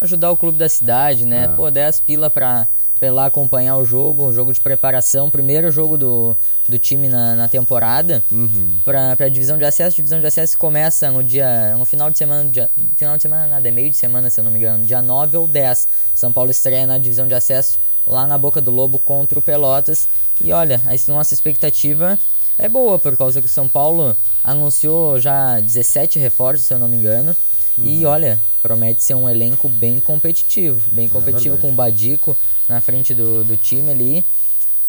Ajudar 0.00 0.30
o 0.30 0.36
clube 0.36 0.56
da 0.56 0.68
cidade, 0.68 1.26
né? 1.26 1.44
É. 1.44 1.48
Pô, 1.48 1.70
10 1.70 2.00
pila 2.00 2.30
pra, 2.30 2.66
lá 3.00 3.26
acompanhar 3.26 3.76
o 3.76 3.84
jogo, 3.84 4.26
um 4.26 4.32
jogo 4.32 4.52
de 4.52 4.60
preparação, 4.60 5.30
primeiro 5.30 5.70
jogo 5.70 5.96
do, 5.96 6.36
do 6.68 6.78
time 6.78 7.08
na, 7.08 7.36
na 7.36 7.46
temporada. 7.48 8.24
Uhum. 8.30 8.78
Pra, 8.84 9.14
pra 9.14 9.28
divisão 9.28 9.56
de 9.56 9.64
acesso. 9.64 9.94
Divisão 9.96 10.18
de 10.20 10.26
acesso 10.26 10.58
começa 10.58 11.10
no 11.10 11.22
dia. 11.22 11.76
no 11.76 11.84
final 11.84 12.10
de 12.10 12.18
semana. 12.18 12.48
Dia, 12.50 12.68
final 12.96 13.16
de 13.16 13.22
semana 13.22 13.46
nada, 13.46 13.68
é 13.68 13.70
meio 13.70 13.90
de 13.90 13.96
semana, 13.96 14.28
se 14.30 14.40
eu 14.40 14.44
não 14.44 14.50
me 14.50 14.58
engano. 14.58 14.84
Dia 14.84 15.00
9 15.00 15.36
ou 15.36 15.46
10. 15.46 15.86
São 16.14 16.32
Paulo 16.32 16.50
estreia 16.50 16.86
na 16.86 16.98
divisão 16.98 17.26
de 17.28 17.34
acesso 17.34 17.78
lá 18.06 18.26
na 18.26 18.36
Boca 18.38 18.60
do 18.60 18.70
Lobo 18.70 18.98
contra 18.98 19.38
o 19.38 19.42
Pelotas. 19.42 20.08
E 20.42 20.52
olha, 20.52 20.80
a 20.86 21.10
nossa 21.12 21.34
expectativa 21.34 22.18
é 22.58 22.68
boa, 22.68 22.98
por 22.98 23.16
causa 23.16 23.40
que 23.40 23.46
o 23.46 23.50
São 23.50 23.68
Paulo 23.68 24.16
anunciou 24.42 25.20
já 25.20 25.60
17 25.60 26.18
reforços, 26.18 26.66
se 26.66 26.74
eu 26.74 26.78
não 26.78 26.88
me 26.88 26.96
engano. 26.96 27.36
E 27.76 28.04
Uhum. 28.04 28.10
olha, 28.10 28.40
promete 28.60 29.04
ser 29.04 29.14
um 29.14 29.28
elenco 29.28 29.68
bem 29.68 30.00
competitivo. 30.00 30.82
É 30.90 30.94
Bem 30.96 31.08
competitivo 31.08 31.54
verdade. 31.54 31.60
com 31.62 31.68
o 31.72 31.72
Badico 31.76 32.36
na 32.68 32.80
frente 32.80 33.14
do, 33.14 33.44
do 33.44 33.56
time 33.56 33.90
ali. 33.90 34.24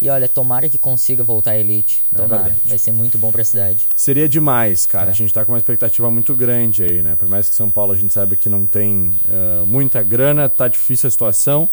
E 0.02 0.10
olha, 0.10 0.30
tomara 0.30 0.70
que 0.70 0.78
consiga 0.78 1.24
voltar 1.26 1.52
à 1.52 1.58
elite. 1.58 2.02
É 2.14 2.18
Tomara. 2.18 2.44
verdade. 2.44 2.62
Vai 2.66 2.78
ser 2.78 2.94
muito 2.94 3.18
bom 3.18 3.32
pra 3.34 3.44
cidade. 3.44 3.86
Seria 3.96 4.30
demais, 4.30 4.86
cara. 4.86 5.08
É. 5.08 5.10
A 5.10 5.14
gente 5.14 5.34
tá 5.34 5.44
com 5.44 5.52
uma 5.52 5.58
expectativa 5.58 6.10
muito 6.10 6.34
grande 6.36 6.84
aí, 6.84 7.04
né? 7.04 7.16
Por 7.18 7.28
mais 7.28 7.50
que 7.50 7.56
São 7.56 7.70
Paulo 7.70 7.92
a 7.92 7.96
gente 7.98 8.14
saiba 8.14 8.34
que 8.38 8.48
não 8.48 8.66
tem 8.66 9.20
eh, 9.28 9.64
muita 9.66 10.02
grana, 10.02 10.48
tá 10.48 10.68
difícil 10.70 11.08
a 11.08 11.12
situação. 11.12 11.70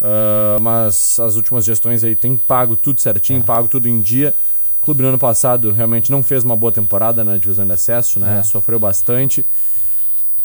ah, 0.00 0.58
mas 0.60 1.18
as 1.18 1.34
últimas 1.34 1.64
gestões 1.64 2.04
aí 2.04 2.14
têm 2.14 2.36
pago 2.36 2.76
tudo 2.76 3.00
certinho, 3.00 3.40
É. 3.40 3.42
pago 3.42 3.66
tudo 3.66 3.88
em 3.88 4.00
dia. 4.00 4.34
O 4.80 4.84
clube 4.84 5.02
no 5.02 5.08
ano 5.08 5.18
passado 5.18 5.72
realmente 5.72 6.12
não 6.12 6.22
fez 6.22 6.44
uma 6.44 6.56
boa 6.56 6.70
temporada 6.70 7.24
na 7.24 7.36
divisão 7.38 7.66
de 7.66 7.72
acesso, 7.72 8.20
né? 8.20 8.38
É. 8.38 8.42
Sofreu 8.44 8.78
bastante. 8.78 9.44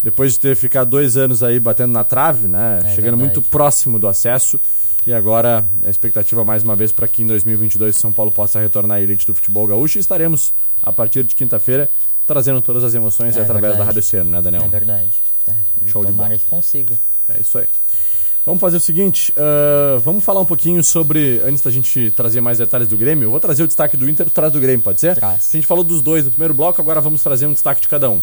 Depois 0.01 0.33
de 0.33 0.39
ter 0.39 0.55
ficado 0.55 0.89
dois 0.89 1.15
anos 1.17 1.43
aí 1.43 1.59
batendo 1.59 1.91
na 1.91 2.03
trave, 2.03 2.47
né? 2.47 2.79
É 2.79 2.87
Chegando 2.95 3.17
verdade. 3.17 3.21
muito 3.21 3.41
próximo 3.43 3.99
do 3.99 4.07
acesso. 4.07 4.59
E 5.07 5.13
agora 5.13 5.65
a 5.85 5.89
expectativa 5.89 6.43
mais 6.43 6.62
uma 6.63 6.75
vez 6.75 6.91
para 6.91 7.07
que 7.07 7.23
em 7.23 7.27
2022 7.27 7.95
São 7.95 8.12
Paulo 8.12 8.31
possa 8.31 8.59
retornar 8.59 8.97
à 8.97 9.01
elite 9.01 9.25
do 9.25 9.33
futebol 9.33 9.65
gaúcho. 9.65 9.97
E 9.97 10.01
estaremos, 10.01 10.53
a 10.83 10.91
partir 10.91 11.23
de 11.23 11.35
quinta-feira, 11.35 11.89
trazendo 12.27 12.62
todas 12.62 12.83
as 12.83 12.93
emoções 12.93 13.35
É 13.38 13.41
através 13.41 13.62
da 13.62 13.69
verdade. 13.69 13.88
Rádio 13.88 13.99
Oceano, 13.99 14.29
né, 14.29 14.41
Daniel? 14.41 14.63
É 14.63 14.67
verdade. 14.67 15.09
É. 15.47 15.88
Show 15.88 16.05
de 16.05 16.12
bola. 16.12 16.38
que 16.38 16.45
consiga. 16.45 16.95
É 17.27 17.39
isso 17.39 17.57
aí. 17.57 17.67
Vamos 18.45 18.62
fazer 18.62 18.77
o 18.77 18.79
seguinte, 18.79 19.33
ah, 19.38 19.99
vamos 20.03 20.23
falar 20.23 20.41
um 20.41 20.45
pouquinho 20.45 20.83
sobre, 20.83 21.41
antes 21.45 21.62
da 21.62 21.69
gente 21.69 22.12
trazer 22.12 22.41
mais 22.41 22.57
detalhes 22.57 22.88
do 22.88 22.97
Grêmio, 22.97 23.25
eu 23.25 23.31
vou 23.31 23.39
trazer 23.39 23.63
o 23.63 23.67
destaque 23.67 23.95
do 23.95 24.09
Inter, 24.09 24.29
traz 24.29 24.51
do 24.51 24.59
Grêmio, 24.59 24.81
pode 24.81 24.99
ser? 24.99 25.15
Traz. 25.15 25.49
A 25.53 25.57
gente 25.57 25.67
falou 25.67 25.83
dos 25.83 26.01
dois 26.01 26.25
no 26.25 26.31
primeiro 26.31 26.53
bloco, 26.53 26.81
agora 26.81 26.99
vamos 27.01 27.21
trazer 27.21 27.45
um 27.45 27.53
destaque 27.53 27.81
de 27.81 27.88
cada 27.88 28.09
um. 28.09 28.21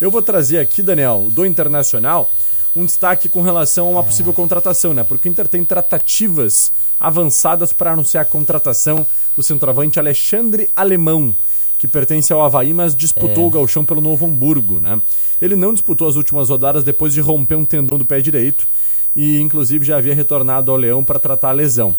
Eu 0.00 0.10
vou 0.10 0.22
trazer 0.22 0.58
aqui, 0.58 0.82
Daniel, 0.82 1.28
do 1.30 1.44
Internacional, 1.44 2.30
um 2.78 2.86
destaque 2.86 3.28
com 3.28 3.42
relação 3.42 3.86
a 3.88 3.90
uma 3.90 4.04
possível 4.04 4.32
contratação, 4.32 4.94
né? 4.94 5.02
Porque 5.02 5.28
o 5.28 5.30
Inter 5.30 5.48
tem 5.48 5.64
tratativas 5.64 6.70
avançadas 7.00 7.72
para 7.72 7.92
anunciar 7.92 8.22
a 8.22 8.28
contratação 8.28 9.06
do 9.36 9.42
centroavante 9.42 9.98
Alexandre 9.98 10.70
Alemão, 10.74 11.34
que 11.78 11.88
pertence 11.88 12.32
ao 12.32 12.42
Havaí, 12.42 12.72
mas 12.72 12.94
disputou 12.94 13.44
É. 13.44 13.46
o 13.46 13.50
gauchão 13.50 13.84
pelo 13.84 14.00
Novo 14.00 14.26
Hamburgo, 14.26 14.80
né? 14.80 15.00
Ele 15.40 15.56
não 15.56 15.72
disputou 15.72 16.08
as 16.08 16.16
últimas 16.16 16.48
rodadas 16.50 16.82
depois 16.84 17.12
de 17.14 17.20
romper 17.20 17.56
um 17.56 17.64
tendão 17.64 17.98
do 17.98 18.04
pé 18.04 18.20
direito 18.20 18.66
e, 19.14 19.40
inclusive, 19.40 19.84
já 19.84 19.96
havia 19.98 20.14
retornado 20.14 20.70
ao 20.70 20.76
Leão 20.76 21.04
para 21.04 21.18
tratar 21.18 21.50
a 21.50 21.52
lesão. 21.52 21.94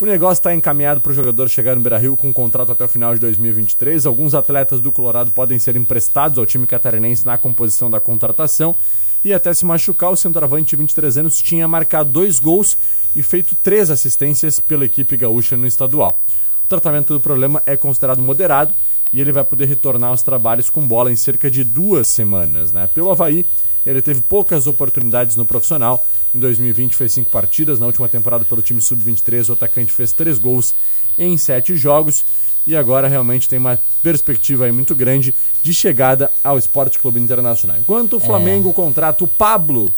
O 0.00 0.06
negócio 0.06 0.38
está 0.38 0.54
encaminhado 0.54 1.00
para 1.00 1.10
o 1.10 1.14
jogador 1.14 1.48
chegar 1.48 1.74
no 1.74 1.82
Beira-Rio 1.82 2.16
com 2.16 2.28
um 2.28 2.32
contrato 2.32 2.70
até 2.70 2.84
o 2.84 2.88
final 2.88 3.12
de 3.14 3.20
2023. 3.20 4.06
Alguns 4.06 4.32
atletas 4.32 4.80
do 4.80 4.92
Colorado 4.92 5.32
podem 5.32 5.58
ser 5.58 5.74
emprestados 5.74 6.38
ao 6.38 6.46
time 6.46 6.68
catarinense 6.68 7.26
na 7.26 7.36
composição 7.36 7.90
da 7.90 7.98
contratação. 7.98 8.76
E 9.24 9.32
até 9.32 9.52
se 9.52 9.64
machucar, 9.64 10.10
o 10.10 10.16
centroavante 10.16 10.70
de 10.70 10.76
23 10.76 11.18
anos 11.18 11.40
tinha 11.40 11.66
marcado 11.66 12.10
dois 12.10 12.38
gols 12.38 12.76
e 13.14 13.22
feito 13.22 13.54
três 13.56 13.90
assistências 13.90 14.60
pela 14.60 14.84
equipe 14.84 15.16
gaúcha 15.16 15.56
no 15.56 15.66
estadual. 15.66 16.20
O 16.64 16.68
tratamento 16.68 17.14
do 17.14 17.20
problema 17.20 17.62
é 17.66 17.76
considerado 17.76 18.22
moderado 18.22 18.74
e 19.12 19.20
ele 19.20 19.32
vai 19.32 19.44
poder 19.44 19.66
retornar 19.66 20.10
aos 20.10 20.22
trabalhos 20.22 20.70
com 20.70 20.86
bola 20.86 21.10
em 21.10 21.16
cerca 21.16 21.50
de 21.50 21.64
duas 21.64 22.06
semanas. 22.06 22.72
Né? 22.72 22.86
Pelo 22.88 23.10
Havaí, 23.10 23.46
ele 23.84 24.02
teve 24.02 24.20
poucas 24.20 24.66
oportunidades 24.66 25.34
no 25.34 25.44
profissional. 25.44 26.04
Em 26.34 26.38
2020 26.38 26.94
fez 26.94 27.12
cinco 27.12 27.30
partidas. 27.30 27.80
Na 27.80 27.86
última 27.86 28.08
temporada 28.08 28.44
pelo 28.44 28.60
time 28.60 28.80
sub-23, 28.80 29.48
o 29.48 29.52
atacante 29.54 29.92
fez 29.92 30.12
três 30.12 30.38
gols 30.38 30.74
em 31.18 31.36
sete 31.38 31.76
jogos. 31.76 32.24
E 32.68 32.76
agora 32.76 33.08
realmente 33.08 33.48
tem 33.48 33.58
uma 33.58 33.80
perspectiva 34.02 34.66
aí 34.66 34.72
muito 34.72 34.94
grande 34.94 35.34
de 35.62 35.72
chegada 35.72 36.30
ao 36.44 36.58
Esporte 36.58 36.98
Clube 36.98 37.18
Internacional. 37.18 37.78
Enquanto 37.78 38.16
o 38.16 38.20
Flamengo 38.20 38.74
contrata 38.74 39.24
o 39.24 39.26
Pablo, 39.26 39.90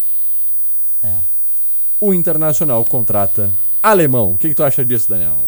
É. 1.02 1.16
o 2.00 2.14
Internacional 2.14 2.84
contrata 2.84 3.50
Alemão. 3.82 4.34
O 4.34 4.38
que, 4.38 4.50
que 4.50 4.54
tu 4.54 4.62
acha 4.62 4.84
disso, 4.84 5.08
Daniel? 5.08 5.42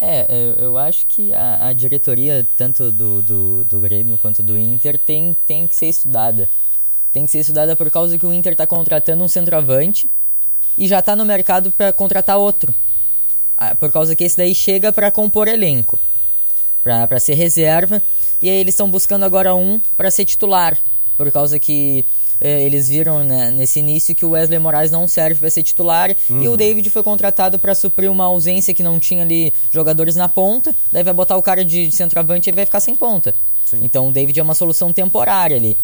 É, 0.00 0.54
eu, 0.58 0.78
acho 0.78 1.06
que 1.08 1.34
a, 1.34 1.66
a 1.66 1.72
diretoria, 1.72 2.46
tanto 2.56 2.92
do, 2.92 3.20
do, 3.20 3.64
do 3.64 3.80
Grêmio 3.80 4.16
quanto 4.16 4.40
do 4.40 4.56
Inter, 4.56 4.96
tem, 4.96 5.36
tem 5.44 5.66
que 5.66 5.74
ser 5.74 5.86
estudada. 5.86 6.48
Tem 7.12 7.26
que 7.26 7.32
ser 7.32 7.40
estudada 7.40 7.74
por 7.74 7.90
causa 7.90 8.16
que 8.16 8.24
o 8.24 8.32
Inter 8.32 8.54
tá 8.54 8.64
contratando 8.64 9.24
um 9.24 9.28
centroavante 9.28 10.08
e 10.78 10.86
já 10.86 11.02
tá 11.02 11.16
no 11.16 11.24
mercado 11.24 11.72
para 11.72 11.92
contratar 11.92 12.38
outro. 12.38 12.72
Ah, 13.56 13.74
Por 13.74 13.90
causa 13.90 14.14
que 14.14 14.22
esse 14.22 14.36
daí 14.36 14.54
chega 14.54 14.92
para 14.92 15.10
compor 15.10 15.48
elenco, 15.48 15.98
para 16.82 17.20
ser 17.20 17.34
reserva. 17.34 18.02
E 18.42 18.48
aí 18.48 18.56
eles 18.56 18.74
estão 18.74 18.90
buscando 18.90 19.24
agora 19.24 19.54
um 19.54 19.80
para 19.96 20.10
ser 20.10 20.24
titular, 20.24 20.78
por 21.16 21.30
causa 21.30 21.58
que 21.58 22.06
eh, 22.40 22.62
eles 22.62 22.88
viram 22.88 23.22
né, 23.22 23.50
nesse 23.50 23.80
início 23.80 24.14
que 24.14 24.24
o 24.24 24.30
Wesley 24.30 24.58
Moraes 24.58 24.90
não 24.90 25.06
serve 25.06 25.40
para 25.40 25.50
ser 25.50 25.62
titular 25.62 26.16
e 26.28 26.48
o 26.48 26.56
David 26.56 26.88
foi 26.88 27.02
contratado 27.02 27.58
para 27.58 27.74
suprir 27.74 28.10
uma 28.10 28.24
ausência 28.24 28.72
que 28.72 28.82
não 28.82 28.98
tinha 28.98 29.22
ali 29.22 29.52
jogadores 29.70 30.16
na 30.16 30.28
ponta. 30.28 30.74
Daí 30.90 31.02
vai 31.02 31.12
botar 31.12 31.36
o 31.36 31.42
cara 31.42 31.62
de 31.64 31.92
centroavante 31.92 32.48
e 32.48 32.52
vai 32.52 32.64
ficar 32.64 32.80
sem 32.80 32.96
ponta. 32.96 33.34
Então 33.82 34.08
o 34.08 34.12
David 34.12 34.40
é 34.40 34.42
uma 34.42 34.54
solução 34.54 34.92
temporária 34.92 35.56
ali. 35.56 35.76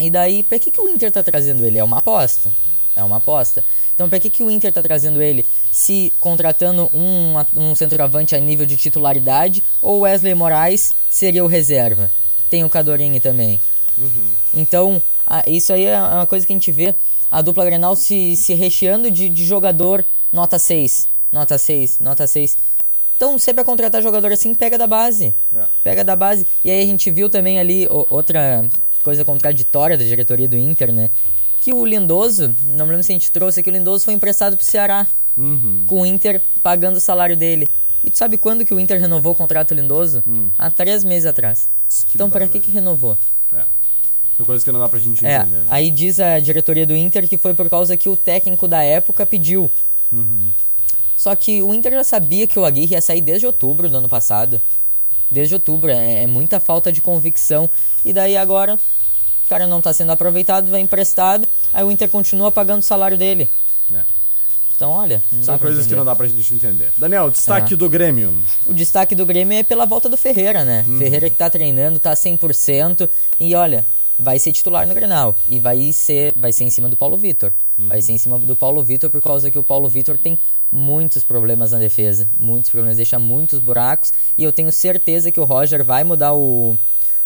E 0.00 0.10
daí, 0.10 0.42
pra 0.42 0.58
que, 0.58 0.70
que 0.70 0.80
o 0.80 0.88
Inter 0.88 1.12
tá 1.12 1.22
trazendo 1.22 1.64
ele? 1.64 1.78
É 1.78 1.84
uma 1.84 1.98
aposta. 1.98 2.50
É 2.96 3.04
uma 3.04 3.18
aposta. 3.18 3.64
Então, 3.94 4.08
pra 4.08 4.18
que, 4.18 4.30
que 4.30 4.42
o 4.42 4.50
Inter 4.50 4.72
tá 4.72 4.82
trazendo 4.82 5.20
ele? 5.22 5.44
Se 5.70 6.12
contratando 6.18 6.90
um, 6.94 7.34
um 7.54 7.74
centroavante 7.74 8.34
a 8.34 8.38
nível 8.40 8.64
de 8.66 8.76
titularidade, 8.76 9.62
ou 9.80 10.00
Wesley 10.00 10.34
Moraes 10.34 10.94
seria 11.10 11.44
o 11.44 11.46
reserva? 11.46 12.10
Tem 12.50 12.64
o 12.64 12.70
Cadorini 12.70 13.20
também. 13.20 13.60
Então, 14.54 15.02
a- 15.26 15.44
isso 15.46 15.72
aí 15.72 15.84
é 15.84 15.98
uma 16.00 16.26
coisa 16.26 16.46
que 16.46 16.52
a 16.52 16.56
gente 16.56 16.72
vê 16.72 16.94
a 17.30 17.40
dupla 17.42 17.64
Grenal 17.64 17.94
se, 17.96 18.36
se 18.36 18.54
recheando 18.54 19.10
de, 19.10 19.28
de 19.28 19.44
jogador 19.44 20.04
nota 20.32 20.58
6. 20.58 21.08
Nota 21.30 21.56
6, 21.56 22.00
nota 22.00 22.26
6. 22.26 22.56
Então, 23.16 23.38
sempre 23.38 23.62
a 23.62 23.64
contratar 23.64 24.02
jogador 24.02 24.32
assim, 24.32 24.54
pega 24.54 24.76
da 24.76 24.86
base. 24.86 25.34
É. 25.54 25.64
Pega 25.82 26.02
da 26.04 26.16
base. 26.16 26.46
E 26.64 26.70
aí 26.70 26.82
a 26.82 26.86
gente 26.86 27.10
viu 27.10 27.30
também 27.30 27.58
ali 27.58 27.86
o- 27.86 28.06
outra 28.10 28.66
coisa 29.02 29.24
contraditória 29.24 29.96
da 29.96 30.04
diretoria 30.04 30.48
do 30.48 30.56
Inter, 30.56 30.92
né? 30.92 31.08
Que 31.62 31.72
o 31.72 31.86
Lindoso, 31.86 32.54
não 32.64 32.84
me 32.84 32.90
lembro 32.90 33.04
se 33.04 33.12
a 33.12 33.14
gente 33.14 33.30
trouxe 33.30 33.60
aqui, 33.60 33.70
o 33.70 33.72
Lindoso 33.72 34.04
foi 34.04 34.12
emprestado 34.14 34.56
pro 34.56 34.66
Ceará. 34.66 35.06
Com 35.86 36.02
o 36.02 36.04
Inter 36.04 36.42
pagando 36.62 36.96
o 36.96 37.00
salário 37.00 37.34
dele. 37.36 37.66
E 38.04 38.10
tu 38.10 38.18
sabe 38.18 38.36
quando 38.36 38.66
que 38.66 38.74
o 38.74 38.80
Inter 38.80 39.00
renovou 39.00 39.32
o 39.32 39.34
contrato 39.34 39.68
do 39.68 39.80
Lindoso? 39.80 40.22
Há 40.58 40.70
três 40.70 41.04
meses 41.04 41.24
atrás. 41.24 41.68
Que 42.08 42.16
então, 42.16 42.28
para 42.28 42.46
que 42.48 42.58
que 42.60 42.70
renovou? 42.70 43.16
É. 43.52 43.64
São 44.36 44.44
coisas 44.44 44.64
que 44.64 44.72
não 44.72 44.80
dá 44.80 44.88
pra 44.88 44.98
gente 44.98 45.24
É, 45.24 45.36
entender. 45.42 45.56
né? 45.60 45.66
aí 45.70 45.90
diz 45.90 46.18
a 46.20 46.38
diretoria 46.40 46.84
do 46.84 46.96
Inter 46.96 47.28
que 47.28 47.38
foi 47.38 47.54
por 47.54 47.70
causa 47.70 47.96
que 47.96 48.08
o 48.08 48.16
técnico 48.16 48.66
da 48.66 48.82
época 48.82 49.24
pediu. 49.24 49.70
Só 51.16 51.34
que 51.36 51.62
o 51.62 51.72
Inter 51.72 51.92
já 51.92 52.04
sabia 52.04 52.46
que 52.46 52.58
o 52.58 52.64
Aguirre 52.64 52.94
ia 52.94 53.00
sair 53.00 53.20
desde 53.20 53.46
outubro 53.46 53.88
do 53.88 53.96
ano 53.96 54.08
passado. 54.08 54.60
Desde 55.30 55.54
outubro, 55.54 55.90
é, 55.90 56.24
é 56.24 56.26
muita 56.26 56.58
falta 56.60 56.92
de 56.92 57.00
convicção. 57.00 57.70
E 58.04 58.12
daí 58.12 58.36
agora, 58.36 58.78
cara 59.52 59.66
não 59.66 59.82
tá 59.82 59.92
sendo 59.92 60.10
aproveitado, 60.12 60.70
vai 60.70 60.80
emprestado, 60.80 61.46
aí 61.74 61.84
o 61.84 61.90
Inter 61.90 62.08
continua 62.08 62.50
pagando 62.50 62.80
o 62.80 62.84
salário 62.84 63.18
dele. 63.18 63.50
É. 63.94 64.00
Então, 64.74 64.90
olha, 64.90 65.22
São 65.42 65.58
coisas 65.58 65.86
que 65.86 65.94
não 65.94 66.04
dá 66.04 66.16
pra 66.16 66.26
gente 66.26 66.54
entender. 66.54 66.90
Daniel, 66.96 67.30
destaque 67.30 67.74
É. 67.74 67.76
do 67.76 67.88
Grêmio. 67.88 68.36
O 68.66 68.72
destaque 68.72 69.14
do 69.14 69.26
Grêmio 69.26 69.58
é 69.58 69.62
pela 69.62 69.84
volta 69.84 70.08
do 70.08 70.16
Ferreira, 70.16 70.64
né? 70.64 70.84
Ferreira 70.98 71.28
que 71.28 71.36
tá 71.36 71.50
treinando, 71.50 72.00
tá 72.00 72.14
100% 72.16 73.08
e 73.38 73.54
olha, 73.54 73.84
vai 74.18 74.38
ser 74.38 74.52
titular 74.52 74.86
no 74.88 74.94
Grenal 74.94 75.36
e 75.48 75.60
vai 75.60 75.92
ser, 75.92 76.32
vai 76.34 76.52
ser 76.52 76.64
em 76.64 76.70
cima 76.70 76.88
do 76.88 76.96
Paulo 76.96 77.16
Vitor. 77.16 77.52
Vai 77.78 78.00
ser 78.00 78.12
em 78.12 78.18
cima 78.18 78.38
do 78.38 78.56
Paulo 78.56 78.82
Vitor 78.82 79.10
por 79.10 79.20
causa 79.20 79.50
que 79.50 79.58
o 79.58 79.62
Paulo 79.62 79.88
Vitor 79.88 80.16
tem 80.16 80.38
muitos 80.70 81.22
problemas 81.22 81.72
na 81.72 81.78
defesa, 81.78 82.28
muitos 82.40 82.70
problemas, 82.70 82.96
deixa 82.96 83.18
muitos 83.18 83.58
buracos 83.58 84.12
e 84.38 84.42
eu 84.44 84.52
tenho 84.52 84.72
certeza 84.72 85.30
que 85.30 85.38
o 85.38 85.44
Roger 85.44 85.84
vai 85.84 86.02
mudar 86.04 86.32
o 86.32 86.76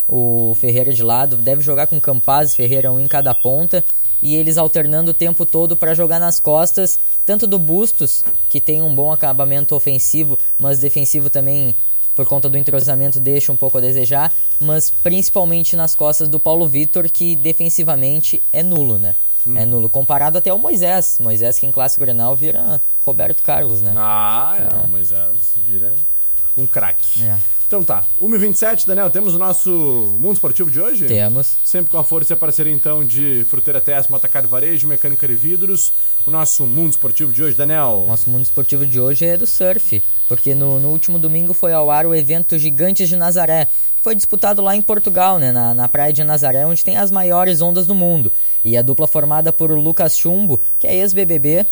o 0.08 0.54
Ferreira 0.54 0.92
de 0.92 1.02
lado, 1.02 1.36
deve 1.36 1.62
jogar 1.62 1.86
com 1.86 2.00
Campaz 2.00 2.52
e 2.52 2.56
Ferreira 2.56 2.92
um 2.92 3.00
em 3.00 3.08
cada 3.08 3.34
ponta 3.34 3.84
e 4.22 4.34
eles 4.34 4.56
alternando 4.56 5.10
o 5.10 5.14
tempo 5.14 5.44
todo 5.44 5.76
para 5.76 5.94
jogar 5.94 6.18
nas 6.18 6.40
costas, 6.40 6.98
tanto 7.24 7.46
do 7.46 7.58
Bustos, 7.58 8.24
que 8.48 8.60
tem 8.60 8.80
um 8.82 8.94
bom 8.94 9.12
acabamento 9.12 9.74
ofensivo, 9.74 10.38
mas 10.58 10.78
defensivo 10.78 11.28
também 11.28 11.76
por 12.14 12.26
conta 12.26 12.48
do 12.48 12.56
entrosamento 12.56 13.20
deixa 13.20 13.52
um 13.52 13.56
pouco 13.56 13.76
a 13.76 13.80
desejar, 13.80 14.32
mas 14.58 14.90
principalmente 14.90 15.76
nas 15.76 15.94
costas 15.94 16.28
do 16.28 16.40
Paulo 16.40 16.66
Vitor, 16.66 17.10
que 17.10 17.36
defensivamente 17.36 18.42
é 18.52 18.62
nulo, 18.62 18.98
né? 18.98 19.14
É 19.54 19.64
nulo, 19.64 19.88
comparado 19.88 20.38
até 20.38 20.50
ao 20.50 20.58
Moisés. 20.58 21.18
Moisés 21.20 21.56
que 21.58 21.66
em 21.66 21.70
clássico 21.70 22.00
Grenal 22.00 22.34
vira 22.34 22.82
Roberto 23.00 23.44
Carlos, 23.44 23.80
né? 23.80 23.92
Ah, 23.94 24.56
é, 24.58 24.84
o 24.84 24.88
Moisés 24.88 25.52
vira 25.56 25.94
um 26.56 26.66
craque. 26.66 27.22
É. 27.22 27.38
Então 27.66 27.82
tá, 27.82 28.04
1h27, 28.22 28.86
Daniel, 28.86 29.10
temos 29.10 29.34
o 29.34 29.38
nosso 29.38 29.70
Mundo 30.20 30.34
Esportivo 30.34 30.70
de 30.70 30.80
hoje? 30.80 31.06
Temos. 31.06 31.56
Sempre 31.64 31.90
com 31.90 31.98
a 31.98 32.04
força 32.04 32.32
e 32.32 32.34
a 32.34 32.36
parceria, 32.36 32.72
então, 32.72 33.04
de 33.04 33.44
Fruteira 33.50 33.80
Tess, 33.80 34.06
Motacar 34.06 34.46
Varejo, 34.46 34.86
Mecânica 34.86 35.26
de 35.26 35.34
Vidros. 35.34 35.92
O 36.24 36.30
nosso 36.30 36.64
Mundo 36.64 36.90
Esportivo 36.90 37.32
de 37.32 37.42
hoje, 37.42 37.56
Daniel. 37.56 38.04
Nosso 38.06 38.30
mundo 38.30 38.44
esportivo 38.44 38.86
de 38.86 39.00
hoje 39.00 39.26
é 39.26 39.36
do 39.36 39.48
surf, 39.48 40.00
porque 40.28 40.54
no, 40.54 40.78
no 40.78 40.90
último 40.90 41.18
domingo 41.18 41.52
foi 41.52 41.72
ao 41.72 41.90
ar 41.90 42.06
o 42.06 42.14
evento 42.14 42.56
Gigantes 42.56 43.08
de 43.08 43.16
Nazaré, 43.16 43.66
que 43.96 44.02
foi 44.02 44.14
disputado 44.14 44.62
lá 44.62 44.76
em 44.76 44.82
Portugal, 44.82 45.40
né, 45.40 45.50
na, 45.50 45.74
na 45.74 45.88
praia 45.88 46.12
de 46.12 46.22
Nazaré, 46.22 46.64
onde 46.64 46.84
tem 46.84 46.96
as 46.96 47.10
maiores 47.10 47.60
ondas 47.60 47.84
do 47.84 47.96
mundo. 47.96 48.32
E 48.64 48.76
a 48.76 48.82
dupla 48.82 49.08
formada 49.08 49.52
por 49.52 49.72
Lucas 49.72 50.16
Chumbo, 50.16 50.60
que 50.78 50.86
é 50.86 50.94
ex-BBB, 50.94 51.66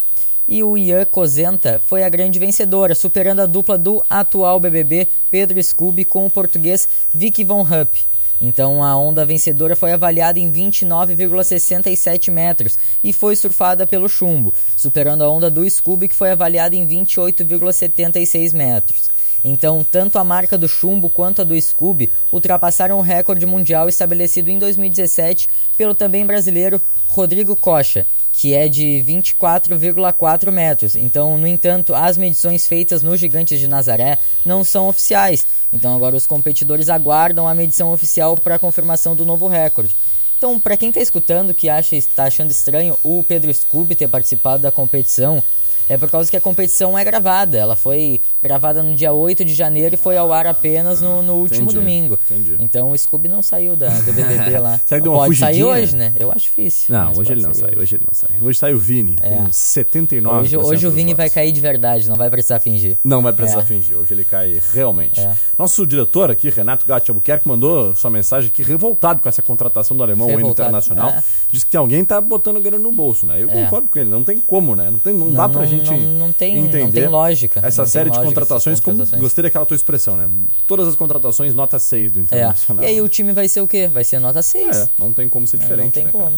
e 0.46 0.62
o 0.62 0.76
Ian 0.76 1.04
Cosenta 1.04 1.80
foi 1.87 2.04
a 2.04 2.09
grande 2.09 2.38
vencedora, 2.38 2.94
superando 2.94 3.40
a 3.40 3.46
dupla 3.46 3.78
do 3.78 4.04
atual 4.09 4.61
BBB, 4.61 5.09
Pedro 5.30 5.62
Scooby, 5.62 6.04
com 6.04 6.26
o 6.26 6.30
português 6.30 6.88
Vicky 7.11 7.44
Von 7.44 7.62
Hupp. 7.62 8.07
Então 8.40 8.83
a 8.83 8.94
onda 8.96 9.24
vencedora 9.24 9.74
foi 9.74 9.92
avaliada 9.92 10.38
em 10.38 10.52
29,67 10.52 12.30
metros 12.30 12.76
e 13.02 13.12
foi 13.12 13.37
surfada 13.37 13.87
pelo 13.87 14.09
chumbo, 14.09 14.52
superando 14.76 15.22
a 15.22 15.30
onda 15.30 15.48
do 15.48 15.68
Scooby 15.68 16.09
que 16.09 16.14
foi 16.14 16.30
avaliada 16.30 16.74
em 16.76 16.87
28,76 16.87 18.52
metros. 18.52 19.14
Então, 19.46 19.85
tanto 19.85 20.18
a 20.18 20.24
marca 20.24 20.57
do 20.57 20.66
chumbo 20.66 21.11
quanto 21.11 21.42
a 21.42 21.44
do 21.44 21.61
Scooby 21.61 22.11
ultrapassaram 22.33 22.98
o 22.98 23.02
recorde 23.02 23.44
mundial 23.44 23.90
estabelecido 23.90 24.48
em 24.48 24.59
2017 24.59 25.48
pelo 25.76 25.94
também 25.94 26.24
brasileiro 26.24 26.80
Rodrigo 27.07 27.54
Cocha, 27.54 28.07
que 28.36 28.52
é 28.52 28.68
de 28.68 29.02
24,4 29.06 30.50
metros. 30.50 30.96
Então, 30.96 31.38
no 31.38 31.46
entanto, 31.46 31.94
as 31.94 32.16
medições 32.16 32.66
feitas 32.66 33.02
nos 33.02 33.20
Gigantes 33.20 33.60
de 33.60 33.68
Nazaré 33.68 34.18
não 34.44 34.64
são 34.64 34.88
oficiais. 34.88 35.46
Então, 35.72 35.94
agora 35.94 36.16
os 36.16 36.26
competidores 36.26 36.88
aguardam 36.88 37.46
a 37.46 37.54
medição 37.54 37.92
oficial 37.92 38.36
para 38.36 38.56
a 38.56 38.58
confirmação 38.58 39.14
do 39.14 39.24
novo 39.24 39.46
recorde. 39.46 39.94
Então, 40.36 40.58
para 40.58 40.76
quem 40.76 40.88
está 40.88 41.00
escutando 41.00 41.54
que 41.54 41.68
acha 41.68 41.94
está 41.96 42.24
achando 42.24 42.50
estranho 42.50 42.98
o 43.02 43.24
Pedro 43.26 43.54
Scooby 43.54 43.94
ter 43.94 44.08
participado 44.08 44.62
da 44.62 44.72
competição, 44.72 45.42
é 45.88 45.96
por 45.98 46.10
causa 46.10 46.30
que 46.30 46.36
a 46.36 46.40
competição 46.40 46.98
é 46.98 47.04
gravada. 47.04 47.58
Ela 47.58 47.76
foi 47.76 48.20
gravada 48.42 48.82
no 48.82 48.94
dia 48.94 49.12
8 49.12 49.44
de 49.44 49.54
janeiro 49.54 49.94
e 49.94 49.98
foi 49.98 50.16
ao 50.16 50.32
ar 50.32 50.46
apenas 50.46 51.00
no, 51.00 51.22
no 51.22 51.34
último 51.34 51.64
entendi, 51.70 51.74
domingo. 51.78 52.18
entendi. 52.30 52.56
Então 52.58 52.90
o 52.90 52.98
Scooby 52.98 53.28
não 53.28 53.42
saiu 53.42 53.76
da, 53.76 53.88
do 53.88 54.12
BBB 54.12 54.58
lá. 54.60 54.80
Será 54.84 55.00
que 55.00 55.04
deu 55.04 55.12
uma 55.12 55.24
Pode 55.26 55.38
sair 55.38 55.54
fugidinha? 55.60 55.74
hoje, 55.82 55.96
né? 55.96 56.12
Eu 56.18 56.30
acho 56.30 56.40
difícil. 56.44 56.94
Não, 56.94 57.12
hoje 57.12 57.32
ele 57.32 57.42
não 57.42 57.54
sair 57.54 57.70
sai, 57.74 57.78
hoje 57.82 57.94
ele 57.96 58.04
não 58.06 58.14
sai. 58.14 58.30
Hoje 58.40 58.58
sai 58.58 58.74
o 58.74 58.78
Vini, 58.78 59.16
com 59.18 59.48
79%. 59.48 60.40
Hoje, 60.40 60.56
hoje 60.56 60.86
o 60.86 60.90
Vini 60.90 61.14
vai 61.14 61.26
votos. 61.26 61.34
cair 61.34 61.52
de 61.52 61.60
verdade, 61.60 62.08
não 62.08 62.16
vai 62.16 62.30
precisar 62.30 62.60
fingir. 62.60 62.96
Não 63.02 63.22
vai 63.22 63.32
precisar 63.32 63.60
É. 63.60 63.64
fingir, 63.64 63.96
hoje 63.96 64.12
ele 64.14 64.24
cai 64.24 64.60
realmente. 64.72 65.20
É. 65.20 65.32
Nosso 65.58 65.86
diretor 65.86 66.30
aqui, 66.30 66.50
Renato 66.50 66.86
Gatti 66.86 67.10
Albuquerque, 67.10 67.46
mandou 67.48 67.94
sua 67.96 68.10
mensagem 68.10 68.50
aqui 68.52 68.62
revoltado 68.62 69.20
com 69.22 69.28
essa 69.28 69.42
contratação 69.42 69.96
do 69.96 70.02
alemão 70.02 70.26
Revoltado, 70.28 70.68
internacional. 70.68 71.10
é. 71.10 71.22
Diz 71.50 71.64
que 71.64 71.70
tem 71.70 71.78
alguém 71.78 72.00
que 72.00 72.06
tá 72.08 72.20
botando 72.20 72.60
grana 72.60 72.78
no 72.82 72.92
bolso, 72.92 73.26
né? 73.26 73.42
Eu 73.42 73.48
É. 73.50 73.52
concordo 73.64 73.90
com 73.90 73.98
ele, 73.98 74.10
não 74.10 74.22
tem 74.24 74.38
como, 74.38 74.74
né? 74.76 74.90
Não, 74.90 74.98
tem, 74.98 75.12
não, 75.12 75.26
Não, 75.26 75.32
dá 75.32 75.48
pra 75.48 75.62
não- 75.62 75.66
gente 75.68 75.73
não- 75.82 76.00
não 76.26 76.32
tem- 76.32 76.56
não 76.58 76.64
entender 76.66 77.00
tem 77.02 77.08
lógica, 77.08 77.60
Essa 77.64 77.82
não 77.82 77.88
série 77.88 78.10
de 78.10 78.18
contratações, 78.18 78.80
como 78.80 78.96
contratações. 78.96 79.22
gostei 79.22 79.42
daquela 79.42 79.66
tua 79.66 79.74
expressão, 79.76 80.16
né? 80.16 80.28
Todas 80.66 80.88
as 80.88 80.94
contratações, 80.94 81.54
nota 81.54 81.78
6 81.78 82.12
do 82.12 82.20
É. 82.20 82.22
internacional. 82.22 82.84
E 82.84 82.87
aí 82.88 83.00
o 83.00 83.08
time 83.08 83.32
vai 83.32 83.48
ser 83.48 83.60
o 83.60 83.68
quê? 83.68 83.88
Vai 83.92 84.04
ser 84.04 84.18
nota 84.18 84.42
6. 84.42 84.76
É, 84.76 84.90
não 84.98 85.12
tem 85.12 85.28
como 85.28 85.46
ser 85.46 85.58
diferente, 85.58 85.84
não 85.84 85.90
tem 85.92 86.04
né, 86.04 86.10
como. 86.12 86.24
cara? 86.24 86.37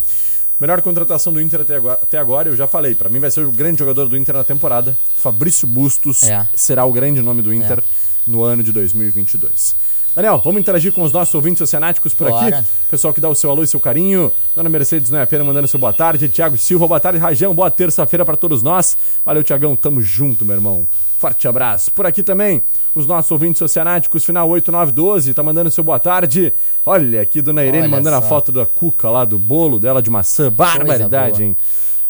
Melhor 0.58 0.80
contratação 0.80 1.32
do 1.32 1.40
Inter 1.40 1.60
até 1.60 1.74
agora, 1.76 1.98
até 2.02 2.16
agora, 2.18 2.48
eu 2.48 2.56
já 2.56 2.66
falei, 2.66 2.94
pra 2.94 3.10
mim 3.10 3.18
vai 3.18 3.30
ser 3.30 3.40
o 3.40 3.52
grande 3.52 3.78
jogador 3.78 4.08
do 4.08 4.16
Inter 4.16 4.34
na 4.36 4.44
temporada. 4.44 4.96
Fabrício 5.16 5.66
Bustos 5.68 6.22
É. 6.24 6.48
será 6.54 6.84
o 6.86 6.92
grande 6.92 7.20
nome 7.20 7.42
do 7.42 7.52
Inter 7.52 7.80
É. 7.80 7.82
no 8.26 8.42
ano 8.42 8.62
de 8.62 8.72
2022. 8.72 9.76
Daniel, 10.16 10.40
vamos 10.42 10.62
interagir 10.62 10.94
com 10.94 11.02
os 11.02 11.12
nossos 11.12 11.34
ouvintes 11.34 11.60
oceanáticos 11.60 12.14
por 12.14 12.30
Bora. 12.30 12.56
aqui. 12.56 12.68
Pessoal 12.88 13.12
que 13.12 13.20
dá 13.20 13.28
o 13.28 13.34
seu 13.34 13.50
alô 13.50 13.62
e 13.62 13.66
seu 13.66 13.78
carinho. 13.78 14.32
Dona 14.54 14.70
Mercedes 14.70 15.10
não 15.10 15.18
é 15.18 15.26
pena 15.26 15.44
mandando 15.44 15.68
seu 15.68 15.78
boa 15.78 15.92
tarde. 15.92 16.26
Tiago 16.30 16.56
Silva, 16.56 16.88
boa 16.88 16.98
tarde, 16.98 17.18
Rajão. 17.18 17.54
Boa 17.54 17.70
terça-feira 17.70 18.24
pra 18.24 18.34
todos 18.34 18.62
nós. 18.62 18.96
Valeu, 19.22 19.44
Tiagão. 19.44 19.76
Tamo 19.76 20.00
junto, 20.00 20.42
meu 20.42 20.56
irmão. 20.56 20.88
Forte 21.18 21.46
abraço. 21.46 21.92
Por 21.92 22.06
aqui 22.06 22.22
também, 22.22 22.62
os 22.94 23.06
nossos 23.06 23.30
ouvintes 23.30 23.60
oceanáticos, 23.60 24.24
final 24.24 24.48
8912, 24.48 25.34
tá 25.34 25.42
mandando 25.42 25.70
seu 25.70 25.84
boa 25.84 26.00
tarde. 26.00 26.50
Olha 26.86 27.20
aqui, 27.20 27.42
Dona 27.42 27.62
Irene 27.62 27.82
Olha 27.82 27.88
mandando 27.90 28.16
a 28.16 28.22
só. 28.22 28.28
foto 28.28 28.50
da 28.50 28.64
cuca 28.64 29.10
lá 29.10 29.22
do 29.26 29.38
bolo 29.38 29.78
dela 29.78 30.00
de 30.00 30.08
maçã. 30.08 30.50
Barbaridade, 30.50 31.44
hein? 31.44 31.54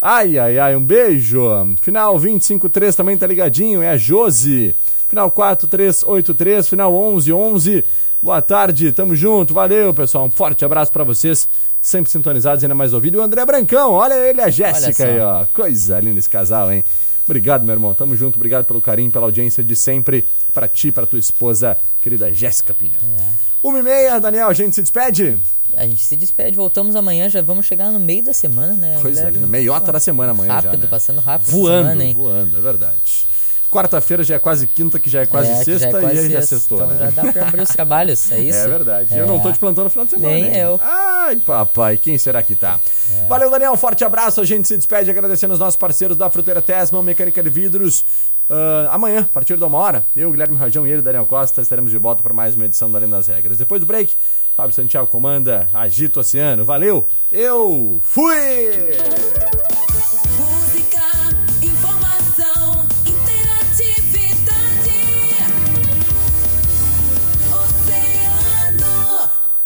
Ai, 0.01 0.39
ai, 0.39 0.61
ai, 0.61 0.77
um 0.77 0.85
beijo. 0.85 1.41
Final 1.83 2.15
253 2.15 2.95
também 2.95 3.17
tá 3.17 3.27
ligadinho, 3.27 3.83
é 3.83 3.91
a 3.91 3.97
Josi. 3.97 4.77
Final 5.09 5.31
4383, 5.31 6.69
final 6.69 6.93
1111. 6.93 7.85
Boa 8.23 8.43
tarde, 8.43 8.91
tamo 8.93 9.15
junto, 9.15 9.55
valeu 9.55 9.93
pessoal, 9.93 10.25
um 10.25 10.31
forte 10.31 10.65
abraço 10.65 10.91
para 10.91 11.05
vocês, 11.05 11.49
sempre 11.81 12.11
sintonizados 12.11 12.65
ainda 12.65 12.75
mais 12.75 12.93
ouvido. 12.93 13.19
E 13.19 13.21
o 13.21 13.23
André 13.23 13.45
Brancão, 13.45 13.93
olha 13.93 14.15
ele, 14.15 14.41
a 14.41 14.49
Jéssica 14.49 15.05
aí, 15.05 15.21
ó, 15.21 15.47
coisa 15.53 16.01
linda 16.01 16.19
esse 16.19 16.29
casal, 16.29 16.73
hein? 16.73 16.83
Obrigado, 17.25 17.65
meu 17.65 17.75
irmão, 17.75 17.95
tamo 17.95 18.17
junto, 18.17 18.37
obrigado 18.37 18.65
pelo 18.65 18.81
carinho, 18.81 19.11
pela 19.11 19.27
audiência 19.27 19.63
de 19.63 19.77
sempre, 19.77 20.27
para 20.53 20.67
ti, 20.67 20.91
para 20.91 21.07
tua 21.07 21.19
esposa, 21.19 21.77
querida 22.01 22.33
Jéssica 22.33 22.73
Pinheiro. 22.73 23.05
É. 23.05 23.25
Uma 23.63 23.81
e 23.81 23.83
meia, 23.83 24.19
Daniel, 24.19 24.49
a 24.49 24.55
gente 24.55 24.77
se 24.77 24.83
despede? 24.83 25.39
A 25.77 25.85
gente 25.87 26.03
se 26.03 26.17
despede, 26.17 26.57
voltamos 26.57 26.97
amanhã, 26.97 27.29
já 27.29 27.43
vamos 27.43 27.67
chegar 27.67 27.91
no 27.91 28.01
meio 28.01 28.25
da 28.25 28.33
semana, 28.33 28.73
né? 28.73 28.99
Coisa 29.03 29.29
linda, 29.29 29.47
meiota 29.47 29.93
da 29.93 30.01
semana 30.01 30.31
amanhã 30.31 30.53
Rápido, 30.53 30.73
já, 30.73 30.79
né? 30.79 30.87
passando 30.89 31.21
rápido 31.21 31.51
Voando, 31.51 31.83
semana, 31.83 32.05
hein? 32.05 32.15
voando, 32.15 32.57
é 32.57 32.61
verdade. 32.61 33.27
Quarta-feira 33.71 34.23
já 34.25 34.37
é 34.37 34.39
quase 34.39 34.67
quinta, 34.67 34.99
que 34.99 35.11
já 35.11 35.23
é 35.23 35.27
quase 35.27 35.51
É, 35.51 35.59
que 35.59 35.65
já 35.65 35.73
é 35.73 35.79
sexta, 35.79 36.01
quase 36.01 36.17
e 36.17 36.19
aí 36.19 36.31
já 36.31 36.41
sexta, 36.41 36.57
sextou, 36.57 36.79
então 36.79 36.91
né? 36.91 36.99
já 36.99 37.23
dá 37.23 37.33
pra 37.33 37.49
abrir 37.49 37.63
os 37.63 37.69
trabalhos, 37.69 38.33
é 38.33 38.39
isso? 38.41 38.59
É 38.59 38.69
verdade. 38.69 39.15
É. 39.15 39.21
Eu 39.21 39.27
não 39.27 39.41
tô 39.41 39.53
te 39.53 39.59
plantando 39.59 39.85
no 39.85 39.91
final 39.91 40.05
de 40.05 40.13
semana. 40.13 40.35
Nem 40.35 40.45
hein? 40.45 40.57
eu. 40.57 40.81
Ai, 40.83 41.37
papai, 41.37 41.97
quem 41.97 42.17
será 42.19 42.43
que 42.43 42.55
tá? 42.55 42.79
É. 43.13 43.27
Valeu, 43.27 43.51
Daniel. 43.51 43.73
Um 43.73 43.77
forte 43.77 44.05
abraço. 44.05 44.41
A 44.41 44.45
gente 44.45 44.67
se 44.69 44.77
despede 44.77 45.11
agradecendo 45.11 45.53
os 45.55 45.61
nossos 45.61 45.77
parceiros 45.77 46.17
da 46.17 46.31
Fruteira 46.31 46.63
Tesman, 46.63 47.03
Mecânica 47.03 47.43
de 47.43 47.51
Vidros. 47.51 48.05
Ah, 48.49 48.91
amanhã, 48.93 49.21
a 49.21 49.25
partir 49.33 49.57
de 49.57 49.65
uma 49.65 49.79
hora, 49.79 50.07
eu, 50.15 50.31
Guilherme 50.31 50.57
Rajão 50.57 50.87
e 50.87 50.91
ele, 50.91 51.03
Daniel 51.03 51.27
Costa, 51.27 51.61
estaremos 51.61 51.91
de 51.91 51.99
volta 51.99 52.23
para 52.23 52.33
mais 52.33 52.55
uma 52.55 52.65
edição 52.65 52.91
do 52.91 52.97
Além 52.97 53.09
das 53.09 53.27
Regras. 53.27 53.59
Depois 53.59 53.81
do 53.81 53.87
break, 53.87 54.15
Fábio 54.57 54.75
Santiago 54.75 55.07
comanda 55.09 55.69
Agito 55.73 56.21
Oceano. 56.21 56.65
Valeu, 56.65 57.09
eu 57.31 58.01
fui! 58.03 58.37